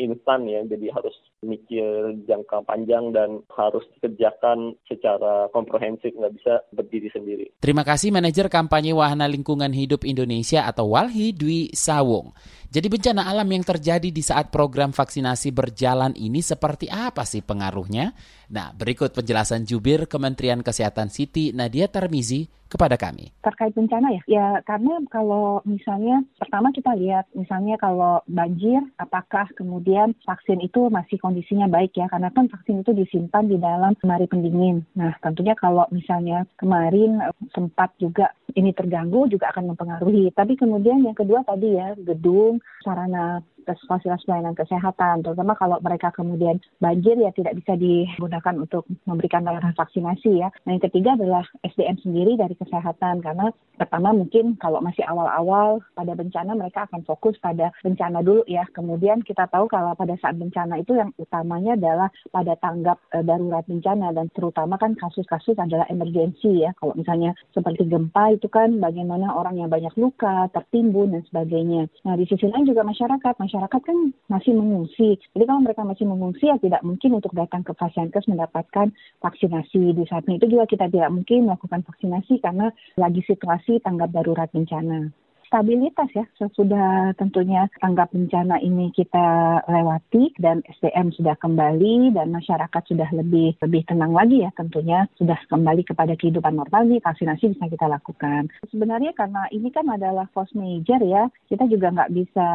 instan 0.00 0.48
ya, 0.48 0.64
jadi 0.64 0.90
harus 0.92 1.14
mikir 1.44 2.16
jangka 2.26 2.64
panjang 2.66 3.12
dan 3.12 3.44
harus 3.54 3.84
dikerjakan 3.96 4.74
secara 4.88 5.46
komprehensif, 5.52 6.10
nggak 6.16 6.34
bisa 6.34 6.54
berdiri 6.72 7.08
sendiri. 7.12 7.46
Terima 7.60 7.86
kasih 7.86 8.10
Manajer 8.10 8.48
Kampanye 8.48 8.96
Wahana 8.96 9.28
Lingkungan 9.30 9.70
Hidup 9.70 10.02
Indonesia 10.02 10.64
atau 10.66 10.96
WALHI 10.96 11.36
Dwi 11.36 11.60
Sawung. 11.76 12.34
Jadi 12.66 12.90
bencana 12.90 13.30
alam 13.30 13.46
yang 13.46 13.62
terjadi 13.62 14.10
di 14.10 14.22
saat 14.24 14.50
program 14.50 14.90
vaksinasi 14.90 15.54
berjalan 15.54 16.12
ini 16.18 16.42
seperti 16.42 16.90
apa 16.90 17.22
sih 17.22 17.40
pengaruhnya? 17.40 18.10
Nah, 18.46 18.70
berikut 18.74 19.10
penjelasan 19.10 19.66
jubir 19.66 20.06
Kementerian 20.06 20.62
Kesehatan 20.62 21.10
Siti 21.10 21.50
Nadia 21.50 21.90
Tarmizi 21.90 22.46
kepada 22.66 22.98
kami. 22.98 23.30
Terkait 23.42 23.72
bencana 23.72 24.10
ya, 24.10 24.22
ya 24.26 24.46
karena 24.66 24.98
kalau 25.06 25.62
misalnya 25.62 26.22
pertama 26.34 26.74
kita 26.74 26.98
lihat 26.98 27.30
misalnya 27.32 27.78
kalau 27.78 28.20
banjir, 28.26 28.82
apakah 28.98 29.46
kemudian 29.54 30.18
vaksin 30.26 30.58
itu 30.58 30.90
masih 30.90 31.16
kondisinya 31.22 31.70
baik 31.70 31.94
ya, 31.94 32.10
karena 32.10 32.30
kan 32.34 32.50
vaksin 32.50 32.82
itu 32.82 32.90
disimpan 32.90 33.46
di 33.46 33.56
dalam 33.58 33.94
lemari 34.02 34.26
pendingin. 34.26 34.82
Nah 34.98 35.14
tentunya 35.22 35.54
kalau 35.54 35.86
misalnya 35.94 36.42
kemarin 36.58 37.22
eh, 37.22 37.34
sempat 37.54 37.94
juga 38.02 38.34
ini 38.58 38.74
terganggu 38.74 39.30
juga 39.30 39.54
akan 39.54 39.74
mempengaruhi. 39.74 40.34
Tapi 40.34 40.58
kemudian 40.58 41.06
yang 41.06 41.14
kedua 41.14 41.46
tadi 41.46 41.78
ya 41.78 41.94
gedung, 41.94 42.58
sarana 42.82 43.42
fasilitas 43.90 44.22
pelayanan 44.22 44.54
kesehatan, 44.54 45.26
terutama 45.26 45.58
kalau 45.58 45.82
mereka 45.82 46.14
kemudian 46.14 46.62
banjir 46.78 47.18
ya 47.18 47.34
tidak 47.34 47.58
bisa 47.58 47.74
digunakan 47.74 48.54
untuk 48.54 48.86
memberikan 49.08 49.42
layanan 49.42 49.74
vaksinasi 49.74 50.44
ya. 50.44 50.48
Nah 50.68 50.78
yang 50.78 50.84
ketiga 50.84 51.18
adalah 51.18 51.42
SDM 51.66 51.98
sendiri 52.04 52.38
dari 52.38 52.54
kesehatan 52.54 53.24
karena 53.24 53.50
pertama 53.74 54.12
mungkin 54.12 54.54
kalau 54.60 54.78
masih 54.78 55.02
awal-awal 55.04 55.82
pada 55.96 56.12
bencana 56.14 56.54
mereka 56.54 56.86
akan 56.86 57.02
fokus 57.02 57.34
pada 57.42 57.72
bencana 57.82 58.22
dulu 58.22 58.46
ya. 58.46 58.64
Kemudian 58.70 59.26
kita 59.26 59.50
tahu 59.50 59.66
kalau 59.66 59.92
pada 59.98 60.14
saat 60.22 60.38
bencana 60.38 60.80
itu 60.80 60.94
yang 60.96 61.10
utamanya 61.16 61.74
adalah 61.74 62.08
pada 62.30 62.54
tanggap 62.60 63.00
e, 63.12 63.24
darurat 63.24 63.64
bencana 63.64 64.12
dan 64.12 64.30
terutama 64.32 64.76
kan 64.76 64.94
kasus-kasus 64.94 65.56
adalah 65.56 65.88
emergensi 65.88 66.64
ya. 66.64 66.76
Kalau 66.78 66.92
misalnya 66.94 67.32
seperti 67.52 67.88
gempa 67.88 68.36
itu 68.36 68.46
kan 68.52 68.78
bagaimana 68.78 69.32
orang 69.32 69.56
yang 69.56 69.72
banyak 69.72 69.92
luka, 69.96 70.48
tertimbun 70.52 71.16
dan 71.16 71.22
sebagainya. 71.28 71.88
Nah 72.04 72.14
di 72.16 72.24
sisi 72.28 72.48
lain 72.48 72.68
juga 72.68 72.84
masyarakat, 72.84 73.34
masyarakat 73.36 73.55
masyarakat 73.56 73.82
kan 73.88 73.98
masih 74.28 74.52
mengungsi. 74.52 75.16
Jadi 75.32 75.44
kalau 75.48 75.64
mereka 75.64 75.80
masih 75.88 76.04
mengungsi 76.04 76.44
ya 76.44 76.60
tidak 76.60 76.84
mungkin 76.84 77.16
untuk 77.16 77.32
datang 77.32 77.64
ke 77.64 77.72
Fasiankes 77.72 78.28
mendapatkan 78.28 78.92
vaksinasi. 79.24 79.96
Di 79.96 80.04
saat 80.04 80.28
itu 80.28 80.44
juga 80.44 80.68
kita 80.68 80.92
tidak 80.92 81.08
mungkin 81.08 81.48
melakukan 81.48 81.80
vaksinasi 81.88 82.44
karena 82.44 82.68
lagi 83.00 83.24
situasi 83.24 83.80
tanggap 83.80 84.12
darurat 84.12 84.52
bencana 84.52 85.08
stabilitas 85.46 86.10
ya 86.12 86.26
sesudah 86.36 87.14
tentunya 87.16 87.70
tanggap 87.78 88.10
bencana 88.10 88.58
ini 88.60 88.90
kita 88.92 89.62
lewati 89.70 90.34
dan 90.42 90.60
SDM 90.78 91.14
sudah 91.14 91.38
kembali 91.38 92.12
dan 92.12 92.34
masyarakat 92.34 92.82
sudah 92.86 93.08
lebih 93.14 93.54
lebih 93.62 93.82
tenang 93.86 94.12
lagi 94.12 94.42
ya 94.42 94.50
tentunya 94.58 95.06
sudah 95.16 95.38
kembali 95.46 95.86
kepada 95.86 96.18
kehidupan 96.18 96.58
normal 96.58 96.82
nih 96.90 97.00
vaksinasi 97.00 97.54
bisa 97.54 97.70
kita 97.70 97.86
lakukan. 97.86 98.50
Sebenarnya 98.68 99.14
karena 99.14 99.46
ini 99.54 99.70
kan 99.70 99.86
adalah 99.86 100.26
force 100.34 100.52
major 100.58 100.98
ya 101.00 101.30
kita 101.46 101.70
juga 101.70 101.94
nggak 101.94 102.12
bisa 102.12 102.46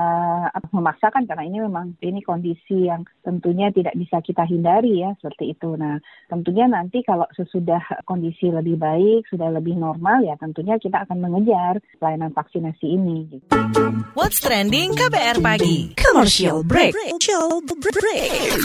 memaksakan 0.75 1.25
karena 1.25 1.47
ini 1.47 1.57
memang 1.63 1.95
ini 2.03 2.19
kondisi 2.21 2.91
yang 2.91 3.07
tentunya 3.23 3.71
tidak 3.71 3.95
bisa 3.95 4.19
kita 4.19 4.43
hindari 4.43 5.01
ya 5.01 5.15
seperti 5.23 5.55
itu. 5.55 5.79
Nah 5.79 5.97
tentunya 6.27 6.67
nanti 6.67 7.01
kalau 7.07 7.25
sesudah 7.33 7.79
kondisi 8.03 8.51
lebih 8.51 8.75
baik 8.75 9.31
sudah 9.31 9.47
lebih 9.47 9.79
normal 9.79 10.27
ya 10.27 10.35
tentunya 10.35 10.75
kita 10.75 11.07
akan 11.07 11.23
mengejar 11.23 11.79
pelayanan 11.97 12.35
vaksinasi 12.35 12.80
ini. 12.81 13.29
What's 14.17 14.41
trending 14.41 14.97
KBR 14.97 15.37
pagi? 15.39 15.93
Commercial 15.93 16.65
break. 16.65 16.97
Break. 16.97 18.57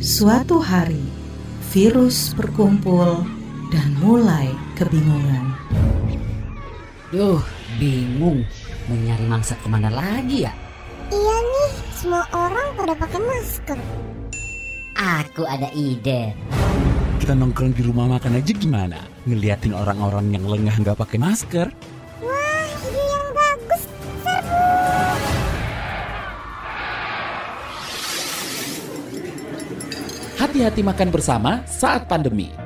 Suatu 0.00 0.56
hari, 0.64 1.02
virus 1.74 2.32
berkumpul 2.32 3.28
dan 3.68 3.88
mulai 4.00 4.48
kebingungan. 4.80 5.52
Duh, 7.12 7.44
bingung. 7.76 8.42
Mau 8.88 8.96
nyari 8.96 9.26
mangsa 9.28 9.58
ke 9.60 9.68
mana 9.68 9.92
lagi 9.92 10.48
ya? 10.48 10.52
Iya 11.12 11.36
nih, 11.44 11.72
semua 11.92 12.24
orang 12.32 12.72
pada 12.74 12.94
pakai 12.96 13.20
masker. 13.20 13.78
Aku 14.96 15.44
ada 15.44 15.68
ide 15.76 16.32
kita 17.26 17.42
nongkrong 17.42 17.74
di 17.74 17.82
rumah 17.82 18.06
makan 18.06 18.38
aja 18.38 18.54
gimana? 18.54 19.02
Ngeliatin 19.26 19.74
orang-orang 19.74 20.30
yang 20.30 20.46
lengah 20.46 20.78
nggak 20.78 20.94
pakai 20.94 21.18
masker? 21.18 21.66
Wah, 22.22 22.70
ide 22.86 23.02
yang 23.02 23.28
bagus, 23.34 23.82
seru. 24.22 24.66
Hati-hati 30.38 30.86
makan 30.86 31.08
bersama 31.10 31.66
saat 31.66 32.06
pandemi. 32.06 32.65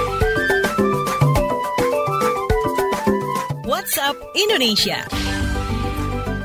WhatsApp 3.81 4.13
Indonesia. 4.37 5.09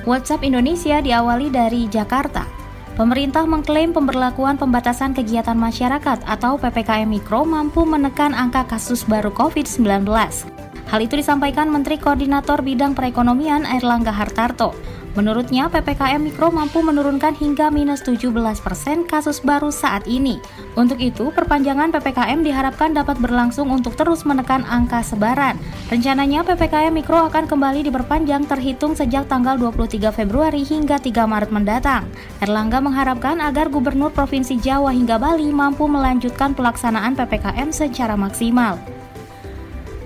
WhatsApp 0.09 0.41
Indonesia 0.41 1.05
diawali 1.05 1.53
dari 1.53 1.85
Jakarta. 1.85 2.49
Pemerintah 2.97 3.45
mengklaim 3.45 3.93
pemberlakuan 3.93 4.57
pembatasan 4.57 5.13
kegiatan 5.13 5.53
masyarakat 5.53 6.25
atau 6.25 6.57
PPKM 6.57 7.05
Mikro 7.05 7.45
mampu 7.45 7.85
menekan 7.85 8.33
angka 8.33 8.65
kasus 8.65 9.05
baru 9.05 9.29
COVID-19. 9.37 10.09
Hal 10.87 11.03
itu 11.03 11.19
disampaikan 11.19 11.67
Menteri 11.67 11.99
Koordinator 11.99 12.63
Bidang 12.63 12.95
Perekonomian 12.95 13.67
Airlangga 13.67 14.15
Hartarto. 14.15 14.71
Menurutnya, 15.17 15.73
PPKM 15.73 16.21
Mikro 16.21 16.53
mampu 16.53 16.85
menurunkan 16.85 17.33
hingga 17.41 17.73
minus 17.73 18.05
17 18.05 18.29
persen 18.61 19.09
kasus 19.09 19.41
baru 19.41 19.73
saat 19.73 20.05
ini. 20.05 20.37
Untuk 20.77 21.01
itu, 21.01 21.33
perpanjangan 21.33 21.89
PPKM 21.89 22.45
diharapkan 22.45 22.93
dapat 22.93 23.17
berlangsung 23.17 23.73
untuk 23.73 23.97
terus 23.97 24.29
menekan 24.29 24.69
angka 24.69 25.01
sebaran. 25.01 25.57
Rencananya, 25.89 26.45
PPKM 26.45 26.93
Mikro 26.93 27.33
akan 27.33 27.49
kembali 27.49 27.89
diperpanjang 27.89 28.45
terhitung 28.45 28.93
sejak 28.93 29.25
tanggal 29.25 29.57
23 29.57 30.13
Februari 30.13 30.61
hingga 30.69 31.01
3 31.01 31.25
Maret 31.25 31.49
mendatang. 31.49 32.05
Erlangga 32.45 32.85
mengharapkan 32.85 33.41
agar 33.41 33.73
Gubernur 33.73 34.13
Provinsi 34.13 34.61
Jawa 34.61 34.93
hingga 34.93 35.17
Bali 35.17 35.49
mampu 35.49 35.89
melanjutkan 35.89 36.53
pelaksanaan 36.53 37.17
PPKM 37.17 37.73
secara 37.73 38.21
maksimal. 38.21 38.96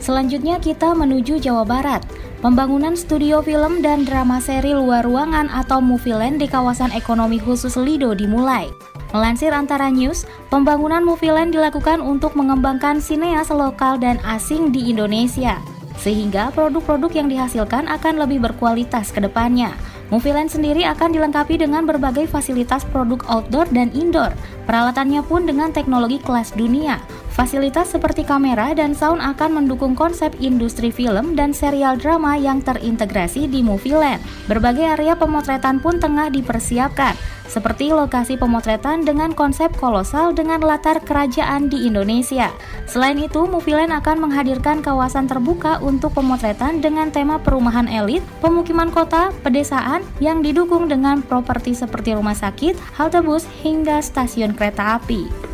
Selanjutnya 0.01 0.57
kita 0.57 0.97
menuju 0.97 1.45
Jawa 1.45 1.69
Barat. 1.69 2.01
Pembangunan 2.41 2.97
studio 2.97 3.45
film 3.45 3.85
dan 3.85 4.09
drama 4.09 4.41
seri 4.41 4.73
luar 4.73 5.05
ruangan 5.05 5.53
atau 5.53 5.85
Movieland 5.85 6.41
di 6.41 6.49
kawasan 6.49 6.89
ekonomi 6.97 7.37
khusus 7.37 7.77
Lido 7.77 8.17
dimulai. 8.17 8.73
Melansir 9.13 9.53
antara 9.53 9.93
news, 9.93 10.25
pembangunan 10.49 11.05
Movieland 11.05 11.53
dilakukan 11.53 12.01
untuk 12.01 12.33
mengembangkan 12.33 12.97
sineas 12.97 13.53
lokal 13.53 14.01
dan 14.01 14.17
asing 14.25 14.73
di 14.73 14.89
Indonesia, 14.89 15.61
sehingga 16.01 16.49
produk-produk 16.57 17.13
yang 17.13 17.29
dihasilkan 17.29 17.85
akan 17.85 18.25
lebih 18.25 18.41
berkualitas 18.41 19.13
ke 19.13 19.21
depannya. 19.21 19.77
Movieland 20.09 20.51
sendiri 20.51 20.83
akan 20.89 21.15
dilengkapi 21.15 21.61
dengan 21.61 21.85
berbagai 21.87 22.27
fasilitas 22.27 22.83
produk 22.89 23.21
outdoor 23.29 23.69
dan 23.71 23.93
indoor. 23.95 24.33
Peralatannya 24.65 25.23
pun 25.23 25.47
dengan 25.47 25.71
teknologi 25.71 26.19
kelas 26.19 26.57
dunia. 26.57 26.99
Fasilitas 27.31 27.95
seperti 27.95 28.27
kamera 28.27 28.75
dan 28.75 28.91
sound 28.91 29.23
akan 29.23 29.63
mendukung 29.63 29.95
konsep 29.95 30.35
industri 30.43 30.91
film 30.91 31.39
dan 31.39 31.55
serial 31.55 31.95
drama 31.95 32.35
yang 32.35 32.59
terintegrasi 32.59 33.47
di 33.47 33.63
Movieland. 33.63 34.19
Berbagai 34.51 34.99
area 34.99 35.15
pemotretan 35.15 35.79
pun 35.79 36.03
tengah 36.03 36.27
dipersiapkan, 36.29 37.15
seperti 37.47 37.95
lokasi 37.95 38.39
pemotretan 38.39 39.03
dengan 39.03 39.35
konsep 39.35 39.71
kolosal 39.79 40.31
dengan 40.31 40.63
latar 40.63 41.03
kerajaan 41.03 41.67
di 41.67 41.87
Indonesia. 41.91 42.51
Selain 42.87 43.19
itu, 43.19 43.47
Movieland 43.47 43.91
akan 43.95 44.27
menghadirkan 44.27 44.83
kawasan 44.83 45.27
terbuka 45.27 45.83
untuk 45.83 46.15
pemotretan 46.15 46.79
dengan 46.79 47.11
tema 47.11 47.39
perumahan 47.43 47.91
elit, 47.91 48.23
pemukiman 48.39 48.91
kota, 48.91 49.35
pedesaan 49.47 50.07
yang 50.23 50.43
didukung 50.43 50.87
dengan 50.87 51.23
properti 51.27 51.75
seperti 51.75 52.15
rumah 52.15 52.39
sakit, 52.39 52.79
halte 52.95 53.19
bus, 53.23 53.47
hingga 53.63 53.99
stasiun 53.99 54.55
kereta 54.55 54.99
api. 55.03 55.50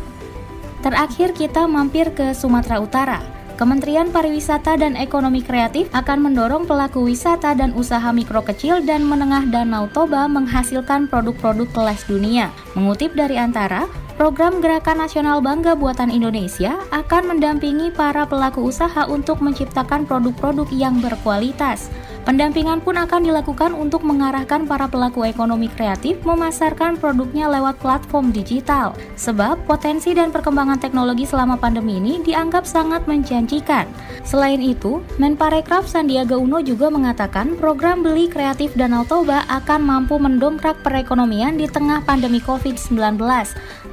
Terakhir 0.87 1.35
kita 1.35 1.67
mampir 1.67 2.15
ke 2.15 2.31
Sumatera 2.31 2.79
Utara. 2.79 3.19
Kementerian 3.59 4.07
Pariwisata 4.07 4.79
dan 4.79 4.95
Ekonomi 4.95 5.43
Kreatif 5.43 5.91
akan 5.91 6.31
mendorong 6.31 6.63
pelaku 6.63 7.03
wisata 7.03 7.51
dan 7.59 7.75
usaha 7.75 8.07
mikro 8.15 8.39
kecil 8.39 8.79
dan 8.79 9.03
menengah 9.03 9.51
Danau 9.51 9.91
Toba 9.91 10.31
menghasilkan 10.31 11.11
produk-produk 11.11 11.67
kelas 11.75 12.07
dunia. 12.07 12.55
Mengutip 12.71 13.19
dari 13.19 13.35
antara, 13.35 13.83
program 14.15 14.63
Gerakan 14.63 15.03
Nasional 15.03 15.43
Bangga 15.43 15.75
Buatan 15.75 16.07
Indonesia 16.07 16.79
akan 16.95 17.35
mendampingi 17.35 17.91
para 17.91 18.23
pelaku 18.23 18.71
usaha 18.71 19.03
untuk 19.11 19.43
menciptakan 19.43 20.07
produk-produk 20.07 20.71
yang 20.71 21.03
berkualitas. 21.03 21.91
Pendampingan 22.27 22.83
pun 22.83 22.99
akan 22.99 23.23
dilakukan 23.23 23.71
untuk 23.71 24.03
mengarahkan 24.03 24.67
para 24.67 24.83
pelaku 24.91 25.23
ekonomi 25.23 25.71
kreatif 25.71 26.19
memasarkan 26.27 26.99
produknya 26.99 27.47
lewat 27.47 27.79
platform 27.79 28.35
digital. 28.35 28.91
Sebab 29.15 29.63
potensi 29.63 30.11
dan 30.11 30.35
perkembangan 30.35 30.75
teknologi 30.75 31.23
selama 31.23 31.55
pandemi 31.55 32.03
ini 32.03 32.19
dianggap 32.19 32.67
sangat 32.67 33.07
menjanjikan. 33.07 33.87
Selain 34.27 34.59
itu, 34.59 34.99
Menparekraf 35.15 35.87
Sandiaga 35.87 36.35
Uno 36.35 36.59
juga 36.59 36.91
mengatakan 36.91 37.55
program 37.55 38.03
beli 38.03 38.27
kreatif 38.27 38.75
Danau 38.75 39.07
Toba 39.07 39.47
akan 39.47 39.87
mampu 39.87 40.19
mendongkrak 40.19 40.83
perekonomian 40.83 41.55
di 41.55 41.71
tengah 41.71 42.03
pandemi 42.03 42.43
COVID-19. 42.43 43.23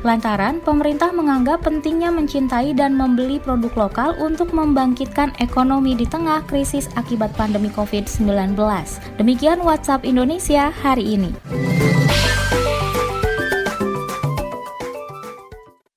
Lantaran 0.02 0.58
pemerintah 0.58 1.14
menganggap 1.14 1.62
pentingnya 1.62 2.10
mencintai 2.10 2.74
dan 2.74 2.98
membeli 2.98 3.38
produk 3.38 3.86
lokal 3.86 4.10
untuk 4.18 4.50
membangkitkan 4.50 5.30
ekonomi 5.38 5.94
di 5.94 6.02
tengah 6.02 6.42
krisis 6.50 6.90
akibat 6.98 7.30
pandemi 7.38 7.70
COVID-19. 7.70 8.23
Demikian 9.20 9.60
WhatsApp 9.60 10.08
Indonesia 10.08 10.72
hari 10.72 11.16
ini. 11.16 11.30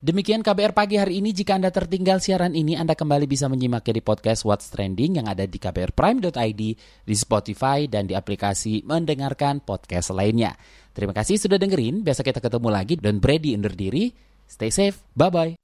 Demikian 0.07 0.39
KBR 0.39 0.71
pagi 0.71 0.95
hari 0.95 1.19
ini. 1.19 1.35
Jika 1.35 1.59
Anda 1.59 1.67
tertinggal 1.67 2.23
siaran 2.23 2.55
ini, 2.55 2.79
Anda 2.79 2.95
kembali 2.95 3.27
bisa 3.27 3.51
menyimaknya 3.51 3.99
di 3.99 4.03
podcast 4.03 4.47
What's 4.47 4.71
Trending 4.71 5.19
yang 5.19 5.27
ada 5.27 5.43
di 5.43 5.59
kbrprime.id, 5.59 6.61
di 7.03 7.15
Spotify, 7.15 7.91
dan 7.91 8.07
di 8.07 8.15
aplikasi 8.15 8.87
mendengarkan 8.87 9.59
podcast 9.59 10.15
lainnya. 10.15 10.55
Terima 10.95 11.11
kasih 11.11 11.35
sudah 11.35 11.59
dengerin. 11.59 12.07
Besok 12.07 12.31
kita 12.31 12.39
ketemu 12.39 12.71
lagi. 12.71 12.95
Dan 12.95 13.19
Brady 13.19 13.51
undur 13.51 13.75
diri. 13.75 14.07
Stay 14.47 14.71
safe. 14.71 14.95
Bye-bye. 15.11 15.59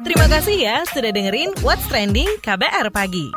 Terima 0.00 0.26
kasih 0.32 0.56
ya 0.56 0.76
sudah 0.88 1.12
dengerin 1.12 1.52
What's 1.60 1.84
Trending 1.86 2.40
KBR 2.40 2.88
Pagi. 2.88 3.36